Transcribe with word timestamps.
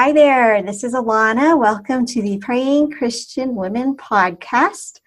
Hi 0.00 0.12
there, 0.12 0.62
this 0.62 0.84
is 0.84 0.94
Alana. 0.94 1.58
Welcome 1.58 2.06
to 2.06 2.22
the 2.22 2.38
Praying 2.38 2.92
Christian 2.92 3.56
Women 3.56 3.96
podcast. 3.96 5.00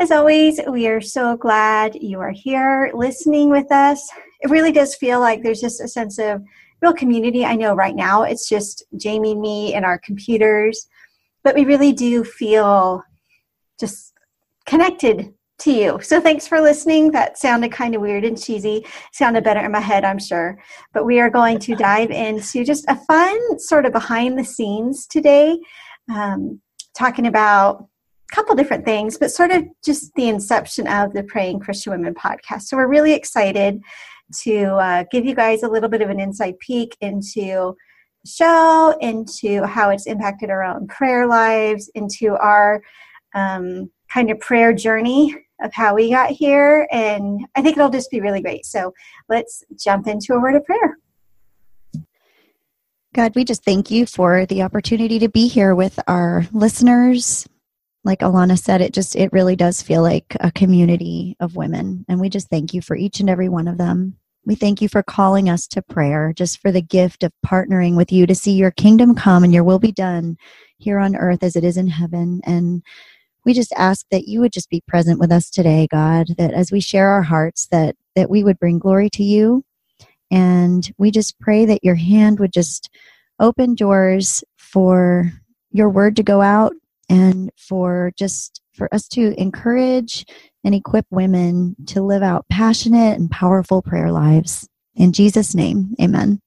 As 0.00 0.10
always, 0.10 0.58
we 0.68 0.88
are 0.88 1.00
so 1.00 1.36
glad 1.36 1.94
you 1.94 2.18
are 2.18 2.32
here 2.32 2.90
listening 2.94 3.48
with 3.48 3.70
us. 3.70 4.10
It 4.40 4.50
really 4.50 4.72
does 4.72 4.96
feel 4.96 5.20
like 5.20 5.44
there's 5.44 5.60
just 5.60 5.80
a 5.80 5.86
sense 5.86 6.18
of 6.18 6.42
real 6.82 6.92
community. 6.92 7.44
I 7.44 7.54
know 7.54 7.76
right 7.76 7.94
now 7.94 8.24
it's 8.24 8.48
just 8.48 8.82
Jamie 8.96 9.36
me 9.36 9.72
and 9.72 9.84
our 9.84 10.00
computers, 10.00 10.88
but 11.44 11.54
we 11.54 11.64
really 11.64 11.92
do 11.92 12.24
feel 12.24 13.04
just 13.78 14.14
connected 14.66 15.32
to 15.60 15.72
you. 15.72 15.98
So 16.02 16.20
thanks 16.20 16.46
for 16.46 16.60
listening. 16.60 17.12
That 17.12 17.38
sounded 17.38 17.72
kind 17.72 17.94
of 17.94 18.00
weird 18.00 18.24
and 18.24 18.40
cheesy. 18.40 18.84
Sounded 19.12 19.44
better 19.44 19.60
in 19.60 19.72
my 19.72 19.80
head, 19.80 20.04
I'm 20.04 20.18
sure. 20.18 20.58
But 20.92 21.04
we 21.04 21.20
are 21.20 21.30
going 21.30 21.58
to 21.60 21.76
dive 21.76 22.10
into 22.10 22.64
just 22.64 22.84
a 22.88 22.96
fun 22.96 23.58
sort 23.58 23.86
of 23.86 23.92
behind 23.92 24.38
the 24.38 24.44
scenes 24.44 25.06
today, 25.06 25.58
um, 26.12 26.60
talking 26.96 27.26
about 27.26 27.86
a 28.32 28.34
couple 28.34 28.54
different 28.56 28.84
things, 28.84 29.16
but 29.16 29.30
sort 29.30 29.52
of 29.52 29.64
just 29.84 30.12
the 30.14 30.28
inception 30.28 30.88
of 30.88 31.12
the 31.12 31.22
Praying 31.22 31.60
Christian 31.60 31.92
Women 31.92 32.14
podcast. 32.14 32.62
So 32.62 32.76
we're 32.76 32.88
really 32.88 33.12
excited 33.12 33.80
to 34.42 34.64
uh, 34.74 35.04
give 35.12 35.24
you 35.24 35.34
guys 35.34 35.62
a 35.62 35.68
little 35.68 35.88
bit 35.88 36.02
of 36.02 36.10
an 36.10 36.18
inside 36.18 36.58
peek 36.58 36.96
into 37.00 37.76
the 38.24 38.28
show, 38.28 38.96
into 39.00 39.64
how 39.66 39.90
it's 39.90 40.06
impacted 40.06 40.50
our 40.50 40.64
own 40.64 40.88
prayer 40.88 41.28
lives, 41.28 41.90
into 41.94 42.36
our 42.36 42.82
um, 43.36 43.90
kind 44.12 44.30
of 44.30 44.40
prayer 44.40 44.72
journey 44.72 45.36
of 45.64 45.72
how 45.72 45.94
we 45.94 46.10
got 46.10 46.30
here. 46.30 46.86
And 46.92 47.44
I 47.56 47.62
think 47.62 47.76
it'll 47.76 47.90
just 47.90 48.10
be 48.10 48.20
really 48.20 48.42
great. 48.42 48.64
So 48.66 48.92
let's 49.28 49.64
jump 49.76 50.06
into 50.06 50.34
a 50.34 50.40
word 50.40 50.54
of 50.54 50.64
prayer. 50.64 50.98
God, 53.14 53.34
we 53.34 53.44
just 53.44 53.64
thank 53.64 53.90
you 53.90 54.06
for 54.06 54.44
the 54.46 54.62
opportunity 54.62 55.18
to 55.20 55.28
be 55.28 55.48
here 55.48 55.74
with 55.74 55.98
our 56.06 56.46
listeners. 56.52 57.48
Like 58.02 58.20
Alana 58.20 58.58
said, 58.58 58.82
it 58.82 58.92
just, 58.92 59.16
it 59.16 59.32
really 59.32 59.56
does 59.56 59.80
feel 59.80 60.02
like 60.02 60.36
a 60.40 60.52
community 60.52 61.36
of 61.40 61.56
women. 61.56 62.04
And 62.08 62.20
we 62.20 62.28
just 62.28 62.50
thank 62.50 62.74
you 62.74 62.82
for 62.82 62.96
each 62.96 63.20
and 63.20 63.30
every 63.30 63.48
one 63.48 63.66
of 63.66 63.78
them. 63.78 64.16
We 64.44 64.56
thank 64.56 64.82
you 64.82 64.88
for 64.88 65.02
calling 65.02 65.48
us 65.48 65.66
to 65.68 65.80
prayer, 65.80 66.34
just 66.36 66.60
for 66.60 66.70
the 66.70 66.82
gift 66.82 67.22
of 67.22 67.32
partnering 67.46 67.96
with 67.96 68.12
you 68.12 68.26
to 68.26 68.34
see 68.34 68.52
your 68.52 68.72
kingdom 68.72 69.14
come 69.14 69.42
and 69.42 69.54
your 69.54 69.64
will 69.64 69.78
be 69.78 69.92
done 69.92 70.36
here 70.76 70.98
on 70.98 71.16
earth 71.16 71.42
as 71.42 71.56
it 71.56 71.64
is 71.64 71.78
in 71.78 71.86
heaven. 71.86 72.42
And 72.44 72.82
we 73.44 73.52
just 73.52 73.72
ask 73.76 74.06
that 74.10 74.26
you 74.26 74.40
would 74.40 74.52
just 74.52 74.70
be 74.70 74.82
present 74.86 75.18
with 75.18 75.30
us 75.30 75.50
today, 75.50 75.86
God, 75.90 76.28
that 76.38 76.52
as 76.52 76.72
we 76.72 76.80
share 76.80 77.08
our 77.08 77.22
hearts, 77.22 77.66
that, 77.70 77.96
that 78.16 78.30
we 78.30 78.42
would 78.42 78.58
bring 78.58 78.78
glory 78.78 79.10
to 79.10 79.22
you. 79.22 79.64
And 80.30 80.90
we 80.98 81.10
just 81.10 81.38
pray 81.38 81.64
that 81.66 81.84
your 81.84 81.94
hand 81.94 82.40
would 82.40 82.52
just 82.52 82.90
open 83.38 83.74
doors 83.74 84.42
for 84.56 85.32
your 85.70 85.90
word 85.90 86.16
to 86.16 86.22
go 86.22 86.40
out 86.40 86.72
and 87.08 87.50
for 87.56 88.12
just 88.16 88.62
for 88.72 88.92
us 88.92 89.06
to 89.08 89.38
encourage 89.40 90.24
and 90.64 90.74
equip 90.74 91.06
women 91.10 91.76
to 91.86 92.02
live 92.02 92.22
out 92.22 92.46
passionate 92.48 93.18
and 93.18 93.30
powerful 93.30 93.82
prayer 93.82 94.10
lives. 94.10 94.68
In 94.94 95.12
Jesus' 95.12 95.54
name, 95.54 95.94
amen. 96.00 96.40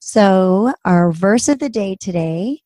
So, 0.00 0.72
our 0.84 1.12
verse 1.12 1.48
of 1.48 1.58
the 1.58 1.68
day 1.68 1.96
today 2.00 2.62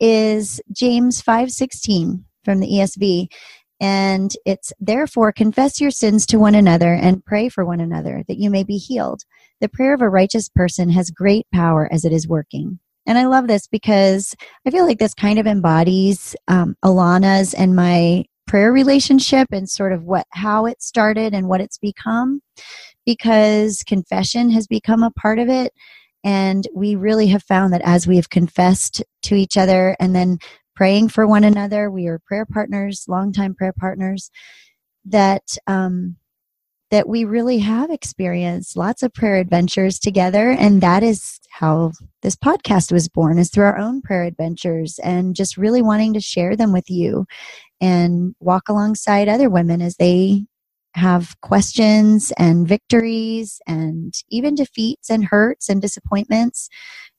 is 0.00 0.60
James 0.72 1.22
5:16 1.22 2.24
from 2.44 2.60
the 2.60 2.66
ESV 2.66 3.28
and 3.80 4.32
it's 4.44 4.72
therefore 4.80 5.32
confess 5.32 5.80
your 5.80 5.90
sins 5.90 6.26
to 6.26 6.38
one 6.38 6.54
another 6.54 6.94
and 6.94 7.24
pray 7.24 7.48
for 7.48 7.64
one 7.64 7.80
another 7.80 8.24
that 8.28 8.38
you 8.38 8.50
may 8.50 8.64
be 8.64 8.76
healed. 8.76 9.22
The 9.60 9.68
prayer 9.68 9.94
of 9.94 10.02
a 10.02 10.08
righteous 10.08 10.48
person 10.48 10.90
has 10.90 11.10
great 11.10 11.46
power 11.52 11.88
as 11.92 12.04
it 12.04 12.12
is 12.12 12.28
working. 12.28 12.80
And 13.06 13.18
I 13.18 13.26
love 13.26 13.46
this 13.46 13.66
because 13.66 14.34
I 14.66 14.70
feel 14.70 14.86
like 14.86 14.98
this 14.98 15.14
kind 15.14 15.38
of 15.38 15.46
embodies 15.46 16.36
um, 16.48 16.76
Alana's 16.84 17.54
and 17.54 17.74
my 17.74 18.24
prayer 18.46 18.72
relationship 18.72 19.48
and 19.52 19.68
sort 19.68 19.92
of 19.92 20.04
what 20.04 20.26
how 20.30 20.66
it 20.66 20.82
started 20.82 21.34
and 21.34 21.48
what 21.48 21.60
it's 21.60 21.78
become 21.78 22.40
because 23.04 23.82
confession 23.86 24.50
has 24.50 24.66
become 24.66 25.02
a 25.02 25.10
part 25.10 25.38
of 25.38 25.48
it 25.48 25.72
and 26.24 26.66
we 26.74 26.96
really 26.96 27.28
have 27.28 27.42
found 27.42 27.72
that 27.72 27.82
as 27.84 28.06
we 28.06 28.16
have 28.16 28.30
confessed 28.30 29.02
to 29.22 29.34
each 29.34 29.56
other 29.56 29.96
and 30.00 30.14
then 30.14 30.38
praying 30.74 31.08
for 31.08 31.26
one 31.26 31.44
another, 31.44 31.90
we 31.90 32.06
are 32.06 32.20
prayer 32.26 32.46
partners, 32.46 33.04
longtime 33.08 33.54
prayer 33.54 33.74
partners, 33.76 34.30
that 35.04 35.42
um, 35.66 36.16
that 36.90 37.08
we 37.08 37.24
really 37.24 37.58
have 37.58 37.90
experienced 37.90 38.76
lots 38.76 39.02
of 39.02 39.12
prayer 39.12 39.36
adventures 39.36 39.98
together. 39.98 40.50
And 40.50 40.80
that 40.80 41.02
is 41.02 41.38
how 41.50 41.92
this 42.22 42.36
podcast 42.36 42.92
was 42.92 43.08
born 43.08 43.38
is 43.38 43.50
through 43.50 43.66
our 43.66 43.78
own 43.78 44.00
prayer 44.00 44.24
adventures 44.24 44.98
and 45.00 45.34
just 45.34 45.58
really 45.58 45.82
wanting 45.82 46.14
to 46.14 46.20
share 46.20 46.56
them 46.56 46.72
with 46.72 46.88
you 46.88 47.26
and 47.80 48.34
walk 48.40 48.68
alongside 48.68 49.28
other 49.28 49.50
women 49.50 49.82
as 49.82 49.96
they 49.96 50.46
have 50.94 51.40
questions 51.40 52.32
and 52.38 52.66
victories 52.66 53.60
and 53.66 54.14
even 54.30 54.54
defeats 54.54 55.10
and 55.10 55.24
hurts 55.24 55.68
and 55.68 55.80
disappointments. 55.80 56.68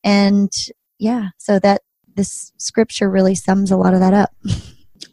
And 0.03 0.51
yeah, 0.97 1.29
so 1.37 1.59
that 1.59 1.81
this 2.15 2.51
scripture 2.57 3.09
really 3.09 3.35
sums 3.35 3.71
a 3.71 3.77
lot 3.77 3.93
of 3.93 3.99
that 3.99 4.13
up. 4.13 4.31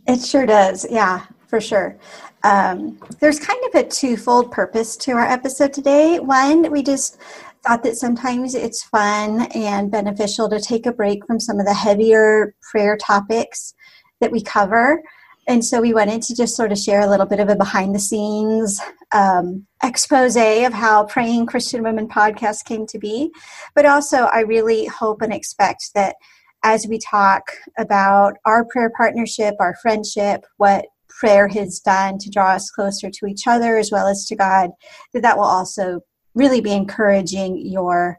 It 0.09 0.23
sure 0.23 0.47
does. 0.47 0.87
Yeah, 0.89 1.27
for 1.49 1.61
sure. 1.61 1.99
Um, 2.45 2.99
there's 3.21 3.41
kind 3.41 3.59
of 3.67 3.75
a 3.75 3.89
twofold 3.89 4.53
purpose 4.53 4.97
to 4.99 5.13
our 5.13 5.27
episode 5.27 5.73
today. 5.73 6.21
One, 6.21 6.71
we 6.71 6.83
just 6.83 7.19
thought 7.67 7.83
that 7.83 7.97
sometimes 7.97 8.55
it's 8.55 8.85
fun 8.85 9.43
and 9.53 9.91
beneficial 9.91 10.49
to 10.51 10.61
take 10.61 10.87
a 10.87 10.93
break 10.93 11.27
from 11.27 11.41
some 11.41 11.59
of 11.59 11.67
the 11.67 11.75
heavier 11.75 12.55
prayer 12.71 12.97
topics 12.97 13.75
that 14.21 14.31
we 14.31 14.41
cover 14.41 15.03
and 15.47 15.65
so 15.65 15.81
we 15.81 15.95
wanted 15.95 16.23
to 16.23 16.35
just 16.35 16.57
sort 16.57 16.73
of 16.73 16.79
share 16.79 17.03
a 17.03 17.09
little 17.09 17.27
bit 17.27 17.41
of 17.41 17.49
a 17.49 17.57
behind 17.57 17.95
the 17.95 18.01
scenes 18.01 18.81
um, 19.13 19.67
expose 19.83 20.37
of 20.37 20.73
how 20.73 21.05
Praying 21.05 21.47
Christian 21.47 21.83
Women 21.83 22.09
podcast 22.09 22.65
came 22.65 22.87
to 22.87 22.99
be. 22.99 23.31
But 23.75 23.87
also, 23.87 24.25
I 24.33 24.41
really 24.41 24.87
hope 24.87 25.23
and 25.23 25.33
expect 25.33 25.91
that 25.95 26.17
as 26.65 26.87
we 26.89 26.99
talk 26.99 27.43
about 27.79 28.35
our 28.45 28.65
prayer 28.65 28.91
partnership, 28.97 29.55
our 29.61 29.77
friendship, 29.81 30.45
what 30.57 30.87
prayer 31.09 31.49
has 31.49 31.79
done 31.79 32.19
to 32.19 32.31
draw 32.31 32.53
us 32.53 32.71
closer 32.71 33.09
to 33.11 33.27
each 33.27 33.47
other 33.47 33.77
as 33.77 33.91
well 33.91 34.07
as 34.07 34.27
to 34.27 34.37
God, 34.37 34.71
that 35.15 35.23
that 35.23 35.37
will 35.37 35.45
also 35.45 36.01
really 36.35 36.61
be 36.61 36.73
encouraging 36.73 37.59
your 37.65 38.19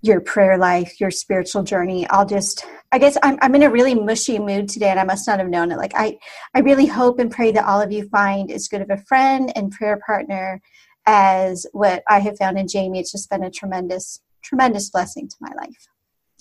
your 0.00 0.20
prayer 0.20 0.56
life, 0.56 1.00
your 1.00 1.10
spiritual 1.10 1.64
journey. 1.64 2.08
I'll 2.08 2.26
just 2.26 2.64
I 2.90 2.98
guess 2.98 3.18
I'm 3.22 3.38
I'm 3.42 3.54
in 3.54 3.62
a 3.62 3.70
really 3.70 3.94
mushy 3.94 4.38
mood 4.38 4.68
today 4.68 4.88
and 4.88 4.98
I 4.98 5.04
must 5.04 5.26
not 5.26 5.38
have 5.38 5.48
known 5.48 5.70
it. 5.70 5.76
Like 5.76 5.92
I 5.94 6.18
I 6.54 6.60
really 6.60 6.86
hope 6.86 7.18
and 7.18 7.30
pray 7.30 7.52
that 7.52 7.66
all 7.66 7.80
of 7.80 7.92
you 7.92 8.08
find 8.08 8.50
as 8.50 8.68
good 8.68 8.80
of 8.80 8.90
a 8.90 8.96
friend 8.96 9.52
and 9.56 9.70
prayer 9.70 10.00
partner 10.04 10.60
as 11.06 11.66
what 11.72 12.02
I 12.08 12.20
have 12.20 12.38
found 12.38 12.58
in 12.58 12.68
Jamie. 12.68 13.00
It's 13.00 13.12
just 13.12 13.28
been 13.30 13.44
a 13.44 13.50
tremendous 13.50 14.20
tremendous 14.42 14.90
blessing 14.90 15.28
to 15.28 15.36
my 15.40 15.52
life. 15.54 15.88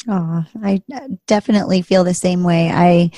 Oh, 0.07 0.45
I 0.63 0.81
definitely 1.25 1.81
feel 1.81 2.03
the 2.03 2.13
same 2.13 2.43
way. 2.43 2.69
I 2.69 3.11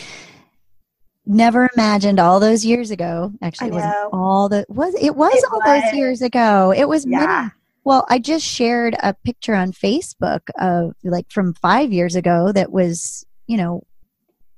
never 1.25 1.69
imagined 1.75 2.19
all 2.19 2.39
those 2.39 2.65
years 2.65 2.89
ago. 2.89 3.31
Actually, 3.41 3.69
it 3.69 3.73
was 3.73 4.09
all 4.11 4.49
the 4.49 4.65
was 4.69 4.95
it 4.95 5.15
was 5.15 5.35
it 5.35 5.43
all 5.51 5.61
was. 5.63 5.83
those 5.83 5.93
years 5.93 6.21
ago. 6.23 6.73
It 6.75 6.87
was 6.87 7.05
yeah. 7.05 7.19
many 7.19 7.51
well, 7.83 8.05
I 8.09 8.19
just 8.19 8.45
shared 8.45 8.95
a 9.01 9.13
picture 9.13 9.55
on 9.55 9.71
Facebook 9.71 10.41
of 10.59 10.93
like 11.03 11.31
from 11.31 11.53
five 11.53 11.91
years 11.91 12.15
ago 12.15 12.51
that 12.51 12.71
was, 12.71 13.25
you 13.47 13.57
know, 13.57 13.83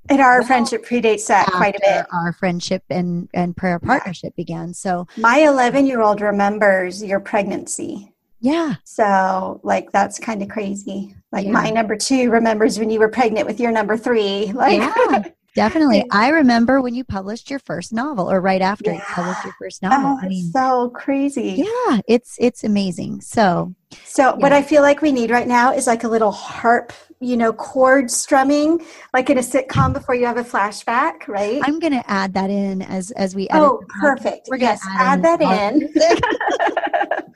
and 0.08 0.20
our 0.20 0.40
well, 0.40 0.46
friendship 0.46 0.84
predates 0.84 1.28
that 1.28 1.46
quite 1.46 1.76
a 1.76 1.80
bit. 1.80 2.06
Our 2.12 2.32
friendship 2.32 2.82
and 2.90 3.28
and 3.32 3.56
prayer 3.56 3.78
partnership 3.78 4.32
yeah. 4.36 4.42
began. 4.42 4.74
So 4.74 5.06
my 5.16 5.38
11 5.38 5.86
year 5.86 6.00
old 6.00 6.20
remembers 6.20 7.02
your 7.02 7.20
pregnancy. 7.20 8.12
Yeah. 8.40 8.74
So 8.84 9.60
like 9.62 9.92
that's 9.92 10.18
kind 10.18 10.42
of 10.42 10.48
crazy. 10.48 11.14
Like 11.30 11.46
yeah. 11.46 11.52
my 11.52 11.70
number 11.70 11.96
two 11.96 12.30
remembers 12.30 12.78
when 12.78 12.90
you 12.90 12.98
were 12.98 13.08
pregnant 13.08 13.46
with 13.46 13.60
your 13.60 13.70
number 13.70 13.96
three. 13.96 14.52
Like 14.52 14.80
yeah. 14.80 15.24
Definitely. 15.54 16.04
I 16.10 16.28
remember 16.28 16.80
when 16.80 16.94
you 16.94 17.04
published 17.04 17.50
your 17.50 17.58
first 17.58 17.92
novel 17.92 18.30
or 18.30 18.40
right 18.40 18.62
after 18.62 18.90
yeah. 18.90 18.96
you 18.96 19.02
published 19.02 19.44
your 19.44 19.54
first 19.58 19.82
novel. 19.82 20.18
Oh, 20.18 20.24
I 20.24 20.28
mean, 20.28 20.50
so 20.50 20.90
crazy. 20.90 21.64
Yeah, 21.66 22.00
it's 22.08 22.36
it's 22.38 22.64
amazing. 22.64 23.20
So 23.20 23.74
So 24.04 24.22
yeah. 24.22 24.32
what 24.32 24.52
I 24.52 24.62
feel 24.62 24.82
like 24.82 25.02
we 25.02 25.12
need 25.12 25.30
right 25.30 25.46
now 25.46 25.72
is 25.72 25.86
like 25.86 26.04
a 26.04 26.08
little 26.08 26.32
harp, 26.32 26.92
you 27.20 27.36
know, 27.36 27.52
chord 27.52 28.10
strumming 28.10 28.80
like 29.12 29.28
in 29.28 29.36
a 29.36 29.42
sitcom 29.42 29.92
before 29.92 30.14
you 30.14 30.24
have 30.24 30.38
a 30.38 30.44
flashback, 30.44 31.28
right? 31.28 31.60
I'm 31.64 31.78
going 31.78 31.92
to 31.92 32.10
add 32.10 32.32
that 32.34 32.48
in 32.48 32.80
as 32.80 33.10
as 33.12 33.34
we 33.34 33.46
Oh, 33.52 33.82
perfect. 34.00 34.48
We're 34.50 34.58
going 34.58 34.78
to 34.78 34.84
add, 34.88 35.24
add 35.24 35.40
that 35.40 35.42
in. 35.42 37.32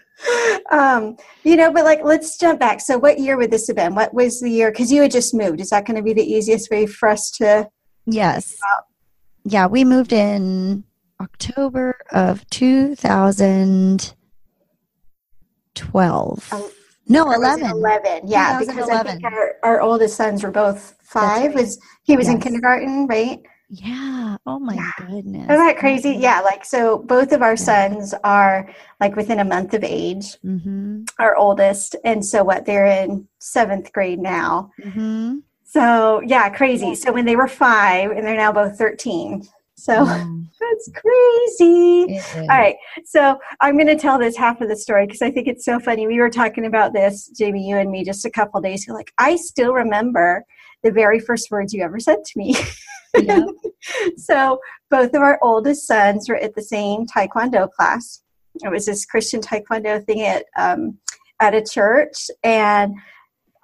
um, 0.71 1.17
you 1.45 1.57
know, 1.57 1.71
but 1.71 1.85
like, 1.85 2.01
let's 2.03 2.39
jump 2.39 2.61
back. 2.61 2.81
So, 2.81 2.99
what 2.99 3.19
year 3.19 3.37
would 3.37 3.51
this 3.51 3.67
have 3.67 3.77
been? 3.77 3.95
What 3.95 4.15
was 4.15 4.41
the 4.41 4.51
year? 4.51 4.71
Because 4.71 4.91
you 4.91 5.03
had 5.03 5.11
just 5.11 5.35
moved. 5.35 5.61
Is 5.61 5.71
that 5.71 5.85
going 5.85 5.97
to 5.97 6.03
be 6.03 6.15
the 6.15 6.25
easiest 6.25 6.71
way 6.71 6.87
for 6.87 7.09
us 7.09 7.31
to 7.33 7.69
Yes. 8.06 8.56
Yeah, 9.44 9.67
we 9.67 9.85
moved 9.85 10.12
in 10.12 10.85
October 11.20 11.99
of 12.12 12.49
2012. 12.50 14.12
No, 17.08 17.23
Or 17.25 17.38
was 17.38 17.56
it 17.58 17.61
11. 17.61 17.70
11 17.70 18.23
yeah 18.26 18.58
because 18.58 18.88
i 18.91 19.00
think 19.05 19.23
our, 19.25 19.55
our 19.62 19.81
oldest 19.81 20.17
sons 20.17 20.43
were 20.43 20.50
both 20.50 20.97
five 21.03 21.47
right. 21.47 21.55
was 21.55 21.79
he 22.03 22.17
was 22.17 22.26
in 22.29 22.41
kindergarten 22.41 23.06
right 23.06 23.41
Yeah. 23.69 24.37
Oh 24.44 24.58
my 24.58 24.75
Yeah. 24.75 24.91
goodness. 24.99 25.44
isn't 25.44 25.67
that 25.67 25.76
crazy 25.79 26.11
yeah 26.19 26.41
like 26.41 26.64
so 26.64 26.99
both 26.99 27.31
of 27.31 27.43
our 27.43 27.53
Yeah. 27.53 27.55
sons 27.70 28.12
are 28.25 28.69
like 29.00 29.14
within 29.14 29.38
a 29.38 29.44
month 29.44 29.73
of 29.75 29.85
age 29.85 30.37
Mm-hmm. 30.44 31.05
our 31.20 31.37
oldest 31.37 31.94
and 32.05 32.25
so 32.25 32.43
what 32.43 32.67
they're 32.67 32.87
in 32.87 33.29
seventh 33.38 33.93
grade 33.93 34.19
now 34.19 34.70
Mm-hmm. 34.82 35.37
So 35.67 36.23
yeah 36.25 36.49
crazy. 36.49 36.95
So 36.95 37.13
when 37.13 37.27
they 37.27 37.37
were 37.37 37.49
five 37.49 38.13
and 38.13 38.27
they're 38.27 38.37
now 38.37 38.53
both 38.53 38.79
13 38.79 39.47
so 39.79 40.07
Mm, 40.07 40.47
that's 40.61 40.91
crazy. 40.95 42.15
Is. 42.15 42.35
all 42.37 42.47
right. 42.49 42.77
So 43.05 43.39
i'm 43.61 43.75
going 43.75 43.87
to 43.87 43.97
tell 43.97 44.19
this 44.19 44.37
half 44.37 44.61
of 44.61 44.69
the 44.69 44.77
story 44.77 45.07
because 45.07 45.23
i 45.23 45.31
think 45.31 45.47
it's 45.47 45.65
so 45.65 45.79
funny. 45.79 46.07
We 46.07 46.21
were 46.21 46.31
talking 46.31 46.67
about 46.67 46.93
this 46.93 47.29
jamie 47.29 47.69
you 47.69 47.77
and 47.77 47.91
me 47.91 48.05
just 48.05 48.25
a 48.25 48.31
couple 48.31 48.61
days 48.61 48.85
ago. 48.85 48.95
Like 48.95 49.13
i 49.19 49.37
still 49.37 49.73
remember 49.75 50.45
the 50.83 50.91
very 50.91 51.21
first 51.21 51.51
words 51.51 51.73
you 51.75 51.83
ever 51.83 52.01
said 52.01 52.25
to 52.25 52.39
me. 52.39 52.57
Yep. 53.17 53.49
so 54.17 54.61
both 54.91 55.15
of 55.15 55.23
our 55.23 55.39
oldest 55.43 55.87
sons 55.87 56.29
were 56.29 56.37
at 56.37 56.55
the 56.55 56.63
same 56.63 57.07
taekwondo 57.07 57.71
class. 57.71 58.23
It 58.65 58.71
was 58.71 58.87
this 58.87 59.05
christian 59.05 59.41
taekwondo 59.41 60.05
thing 60.05 60.23
at 60.23 60.45
um, 60.57 60.99
at 61.41 61.55
a 61.55 61.63
church 61.63 62.31
and 62.43 62.95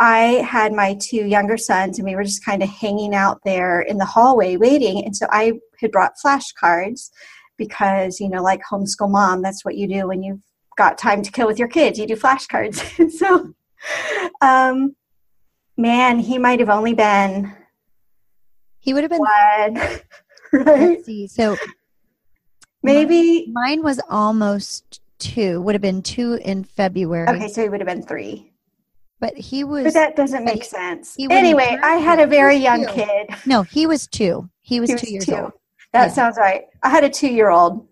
i 0.01 0.19
had 0.47 0.73
my 0.73 0.95
two 1.01 1.25
younger 1.27 1.57
sons 1.57 1.99
and 1.99 2.07
we 2.07 2.15
were 2.17 2.25
just 2.25 2.45
kind 2.45 2.63
of 2.63 2.69
hanging 2.69 3.15
out 3.15 3.41
there 3.45 3.81
in 3.81 3.99
the 3.99 4.05
hallway 4.05 4.57
waiting 4.57 5.05
and 5.05 5.17
so 5.17 5.27
i 5.31 5.53
had 5.81 5.91
brought 5.93 6.13
flashcards 6.25 7.11
because 7.57 8.19
you 8.21 8.29
know 8.29 8.43
like 8.43 8.61
homeschool 8.71 9.11
mom 9.11 9.43
that's 9.43 9.65
what 9.65 9.77
you 9.77 9.87
do 9.89 10.07
when 10.09 10.23
you've 10.23 10.43
got 10.77 10.97
time 10.99 11.23
to 11.23 11.31
kill 11.31 11.47
with 11.47 11.59
your 11.59 11.69
kids 11.69 11.99
you 11.99 12.07
do 12.07 12.17
flashcards 12.17 12.81
so 13.19 13.53
um 14.41 14.95
man 15.77 16.19
he 16.19 16.39
might 16.39 16.61
have 16.61 16.71
only 16.71 16.95
been 16.95 17.53
He 18.79 18.95
would 18.95 19.03
have 19.05 19.11
been. 19.11 19.21
one 19.21 19.75
right 20.53 20.81
Let's 20.91 21.07
see. 21.07 21.27
So 21.27 21.57
maybe 22.83 23.47
mine 23.53 23.83
was 23.83 24.01
almost 24.09 25.01
two. 25.19 25.61
Would 25.63 25.75
have 25.75 25.83
been 25.83 26.03
two 26.03 26.35
in 26.45 26.63
February. 26.65 27.29
okay 27.29 27.49
so 27.49 27.63
he 27.63 27.69
would 27.69 27.81
have 27.81 27.87
been 27.89 28.03
three 28.03 28.52
But 29.23 29.35
he 29.39 29.63
was. 29.65 29.85
but 29.85 29.95
that 29.95 30.17
doesn't 30.17 30.45
make 30.45 30.65
he- 30.65 30.69
sense 30.79 31.15
he 31.15 31.27
anyway 31.31 31.79
i 31.83 31.95
had 32.09 32.19
a 32.21 32.27
very 32.27 32.57
young 32.57 32.83
two. 32.87 32.93
kid 32.93 33.25
no, 33.47 33.63
he 33.63 33.87
was 33.87 34.07
two. 34.07 34.51
He 34.71 34.81
was 34.81 34.91
He 34.91 34.97
two 34.97 35.11
years 35.13 35.27
two. 35.27 35.37
old. 35.37 35.53
That 35.95 36.07
Yeah. 36.09 36.13
sounds 36.19 36.37
right. 36.39 36.63
I 36.83 36.89
had 36.97 37.05
a 37.05 37.11
two 37.11 37.29
year 37.39 37.51
old. 37.51 37.87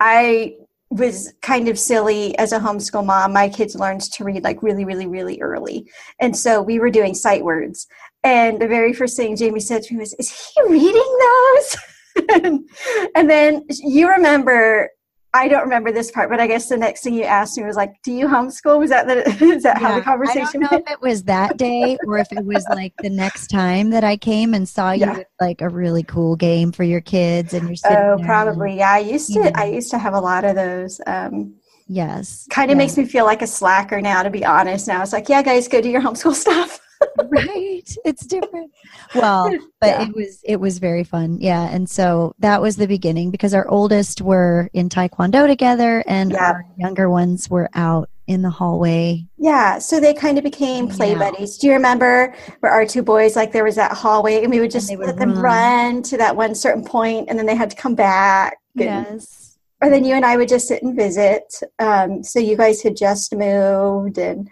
I 0.00 0.56
was 0.90 1.32
kind 1.42 1.68
of 1.68 1.78
silly 1.78 2.36
as 2.38 2.52
a 2.52 2.58
homeschool 2.58 3.04
mom. 3.06 3.32
My 3.32 3.48
kids 3.48 3.74
learned 3.76 4.00
to 4.14 4.24
read 4.24 4.42
like 4.44 4.62
really, 4.62 4.84
really, 4.84 5.06
really 5.06 5.40
early. 5.40 5.88
And 6.20 6.36
so 6.36 6.60
we 6.62 6.78
were 6.78 6.90
doing 6.90 7.14
sight 7.14 7.44
words. 7.44 7.86
And 8.24 8.60
the 8.60 8.66
very 8.68 8.92
first 8.92 9.16
thing 9.16 9.36
Jamie 9.36 9.60
said 9.60 9.82
to 9.84 9.94
me 9.94 10.00
was, 10.00 10.14
Is 10.14 10.30
he 10.30 10.62
reading 10.68 11.10
those? 11.26 11.76
and, 12.34 12.68
and 13.16 13.30
then 13.30 13.64
you 13.68 14.08
remember. 14.08 14.90
I 15.32 15.46
don't 15.46 15.62
remember 15.62 15.92
this 15.92 16.10
part, 16.10 16.28
but 16.28 16.40
I 16.40 16.46
guess 16.48 16.68
the 16.68 16.76
next 16.76 17.02
thing 17.04 17.14
you 17.14 17.22
asked 17.22 17.56
me 17.56 17.64
was 17.64 17.76
like, 17.76 17.92
"Do 18.02 18.12
you 18.12 18.26
homeschool?" 18.26 18.78
Was 18.80 18.90
that 18.90 19.06
the, 19.06 19.28
is 19.44 19.62
that 19.62 19.78
how 19.78 19.94
the 19.94 20.00
conversation 20.02 20.42
I 20.44 20.50
don't 20.52 20.62
know 20.62 20.68
went? 20.72 20.86
if 20.88 20.92
it 20.94 21.00
was 21.00 21.22
that 21.24 21.56
day 21.56 21.96
or 22.06 22.18
if 22.18 22.32
it 22.32 22.44
was 22.44 22.64
like 22.70 22.92
the 23.00 23.10
next 23.10 23.46
time 23.48 23.90
that 23.90 24.02
I 24.02 24.16
came 24.16 24.54
and 24.54 24.68
saw 24.68 24.90
you 24.92 25.06
Yeah. 25.06 25.18
with 25.18 25.26
like 25.40 25.60
a 25.60 25.68
really 25.68 26.02
cool 26.02 26.34
game 26.36 26.72
for 26.72 26.82
your 26.82 27.00
kids 27.00 27.54
and 27.54 27.68
you're 27.68 27.76
sitting 27.76 27.96
Oh, 27.96 28.00
there 28.00 28.12
and- 28.14 28.24
probably. 28.26 28.76
Yeah, 28.78 28.90
I 28.92 28.98
used 28.98 29.32
to. 29.34 29.40
Yeah. 29.40 29.50
I 29.54 29.66
used 29.66 29.90
to 29.92 29.98
have 29.98 30.14
a 30.14 30.20
lot 30.20 30.44
of 30.44 30.56
those. 30.56 31.00
Um, 31.06 31.54
yes. 31.86 32.46
kind 32.50 32.70
of 32.70 32.76
yeah. 32.76 32.78
makes 32.84 32.96
me 32.96 33.04
feel 33.04 33.24
like 33.24 33.42
a 33.42 33.46
slacker 33.46 34.00
now 34.00 34.22
to 34.22 34.30
be 34.30 34.44
honest 34.44 34.86
now 34.86 35.02
it's 35.02 35.12
like 35.12 35.28
yeah 35.28 35.42
guys 35.42 35.66
go 35.66 35.80
do 35.80 35.88
your 35.90 36.00
homeschool 36.00 36.34
stuff 36.46 36.78
right. 37.28 37.96
It's 38.04 38.26
different. 38.26 38.70
Well, 39.14 39.50
but 39.80 39.86
Yeah. 39.88 40.02
it 40.08 40.14
was 40.14 40.40
it 40.44 40.56
was 40.60 40.78
very 40.78 41.04
fun. 41.04 41.38
Yeah. 41.40 41.68
And 41.68 41.88
so 41.88 42.34
that 42.38 42.60
was 42.62 42.76
the 42.76 42.86
beginning 42.86 43.30
because 43.30 43.54
our 43.54 43.68
oldest 43.68 44.20
were 44.20 44.68
in 44.72 44.88
Taekwondo 44.88 45.46
together 45.46 46.02
and 46.06 46.32
Yeah. 46.32 46.52
our 46.52 46.66
younger 46.76 47.08
ones 47.10 47.48
were 47.50 47.68
out 47.74 48.08
in 48.26 48.42
the 48.42 48.50
hallway. 48.50 49.24
yeah 49.38 49.76
so 49.80 49.98
they 49.98 50.14
kind 50.14 50.38
of 50.38 50.44
became 50.44 50.86
play 50.86 51.10
Yeah. 51.12 51.18
buddies 51.18 51.58
do 51.58 51.66
you 51.66 51.72
remember 51.72 52.32
where 52.60 52.70
our 52.70 52.86
two 52.86 53.02
boys 53.02 53.34
like 53.34 53.50
there 53.50 53.64
was 53.64 53.74
that 53.74 53.90
hallway 53.90 54.44
and 54.44 54.52
we 54.52 54.60
would 54.60 54.70
just 54.70 54.88
would 54.96 55.04
let 55.04 55.16
them 55.16 55.32
run. 55.32 55.42
run 55.96 56.02
to 56.04 56.16
that 56.18 56.36
one 56.36 56.54
certain 56.54 56.84
point 56.84 57.28
and 57.28 57.36
then 57.36 57.46
they 57.46 57.56
had 57.56 57.70
to 57.70 57.76
come 57.76 57.96
back 57.96 58.56
and- 58.76 58.84
Yes. 59.10 59.58
or 59.82 59.88
then 59.90 60.04
you 60.04 60.14
and 60.14 60.24
i 60.24 60.36
would 60.36 60.48
just 60.48 60.68
sit 60.68 60.80
and 60.84 60.94
visit 60.94 61.42
um, 61.80 62.22
so 62.22 62.38
you 62.38 62.56
guys 62.56 62.80
had 62.82 62.96
just 62.96 63.34
moved 63.34 64.16
and 64.16 64.48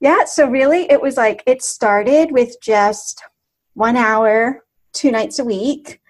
yeah 0.00 0.24
so 0.24 0.46
really 0.48 0.90
it 0.90 1.00
was 1.00 1.16
like 1.16 1.42
it 1.46 1.62
started 1.62 2.30
with 2.32 2.56
just 2.62 3.22
one 3.74 3.96
hour 3.96 4.64
two 4.92 5.10
nights 5.10 5.38
a 5.38 5.44
week. 5.44 6.00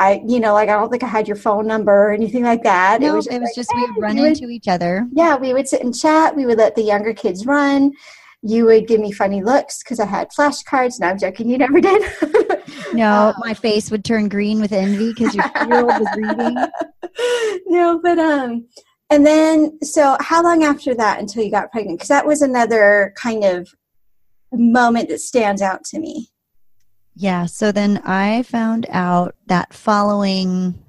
I 0.00 0.20
you 0.26 0.40
know 0.40 0.52
like 0.54 0.68
i 0.68 0.72
don't 0.72 0.90
think 0.90 1.04
i 1.04 1.06
had 1.06 1.28
your 1.28 1.36
phone 1.36 1.66
number 1.66 1.92
or 2.08 2.12
anything 2.12 2.42
like 2.42 2.62
that. 2.64 3.00
No, 3.00 3.12
it 3.12 3.16
was 3.16 3.26
it 3.28 3.38
was 3.38 3.48
like, 3.50 3.54
just 3.54 3.70
we'd 3.74 3.90
run 4.02 4.16
would- 4.16 4.28
into 4.28 4.48
each 4.48 4.66
other. 4.68 5.06
yeah 5.12 5.36
we 5.36 5.52
would 5.52 5.68
sit 5.68 5.82
and 5.82 5.94
chat. 5.96 6.34
We 6.34 6.46
would 6.46 6.58
let 6.58 6.74
the 6.74 6.82
younger 6.82 7.14
kids 7.14 7.46
run. 7.46 7.92
You 8.44 8.64
would 8.66 8.88
give 8.88 9.00
me 9.00 9.12
funny 9.12 9.40
looks 9.42 9.82
because 9.84 10.00
i 10.00 10.06
had 10.06 10.30
flashcards. 10.30 10.98
No 10.98 11.08
i'm 11.08 11.18
joking. 11.18 11.48
You 11.48 11.58
never 11.58 11.80
did. 11.80 12.02
No, 12.94 13.28
Um, 13.28 13.34
my 13.38 13.54
face 13.54 13.90
would 13.90 14.04
turn 14.04 14.28
green 14.28 14.60
with 14.60 14.72
envy 14.72 15.14
because 15.14 15.34
your 15.34 15.44
two-year-old 15.56 15.86
was 15.86 16.08
reading. 16.14 16.56
no, 17.66 17.98
but 18.02 18.18
um, 18.18 18.66
and 19.12 19.26
then 19.26 19.78
so 19.82 20.16
how 20.20 20.42
long 20.42 20.64
after 20.64 20.94
that 20.94 21.20
until 21.20 21.44
you 21.44 21.50
got 21.50 21.70
pregnant? 21.70 21.98
Because 21.98 22.08
that 22.08 22.26
was 22.26 22.42
another 22.42 23.14
kind 23.16 23.44
of 23.44 23.68
moment 24.52 25.08
that 25.08 25.20
stands 25.20 25.62
out 25.62 25.84
to 25.84 25.98
me. 25.98 26.28
Yeah. 27.14 27.46
So 27.46 27.72
then 27.72 27.98
I 28.04 28.42
found 28.42 28.86
out 28.90 29.34
that 29.46 29.72
following 29.72 30.82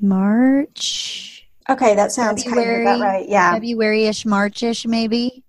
March, 0.00 1.30
Okay, 1.70 1.94
that 1.94 2.10
sounds 2.10 2.42
kind 2.42 2.58
of 2.58 2.80
about 2.80 3.00
right. 3.00 3.28
Yeah. 3.28 3.52
February-ish, 3.52 4.26
March-ish, 4.26 4.86
maybe. 4.86 5.44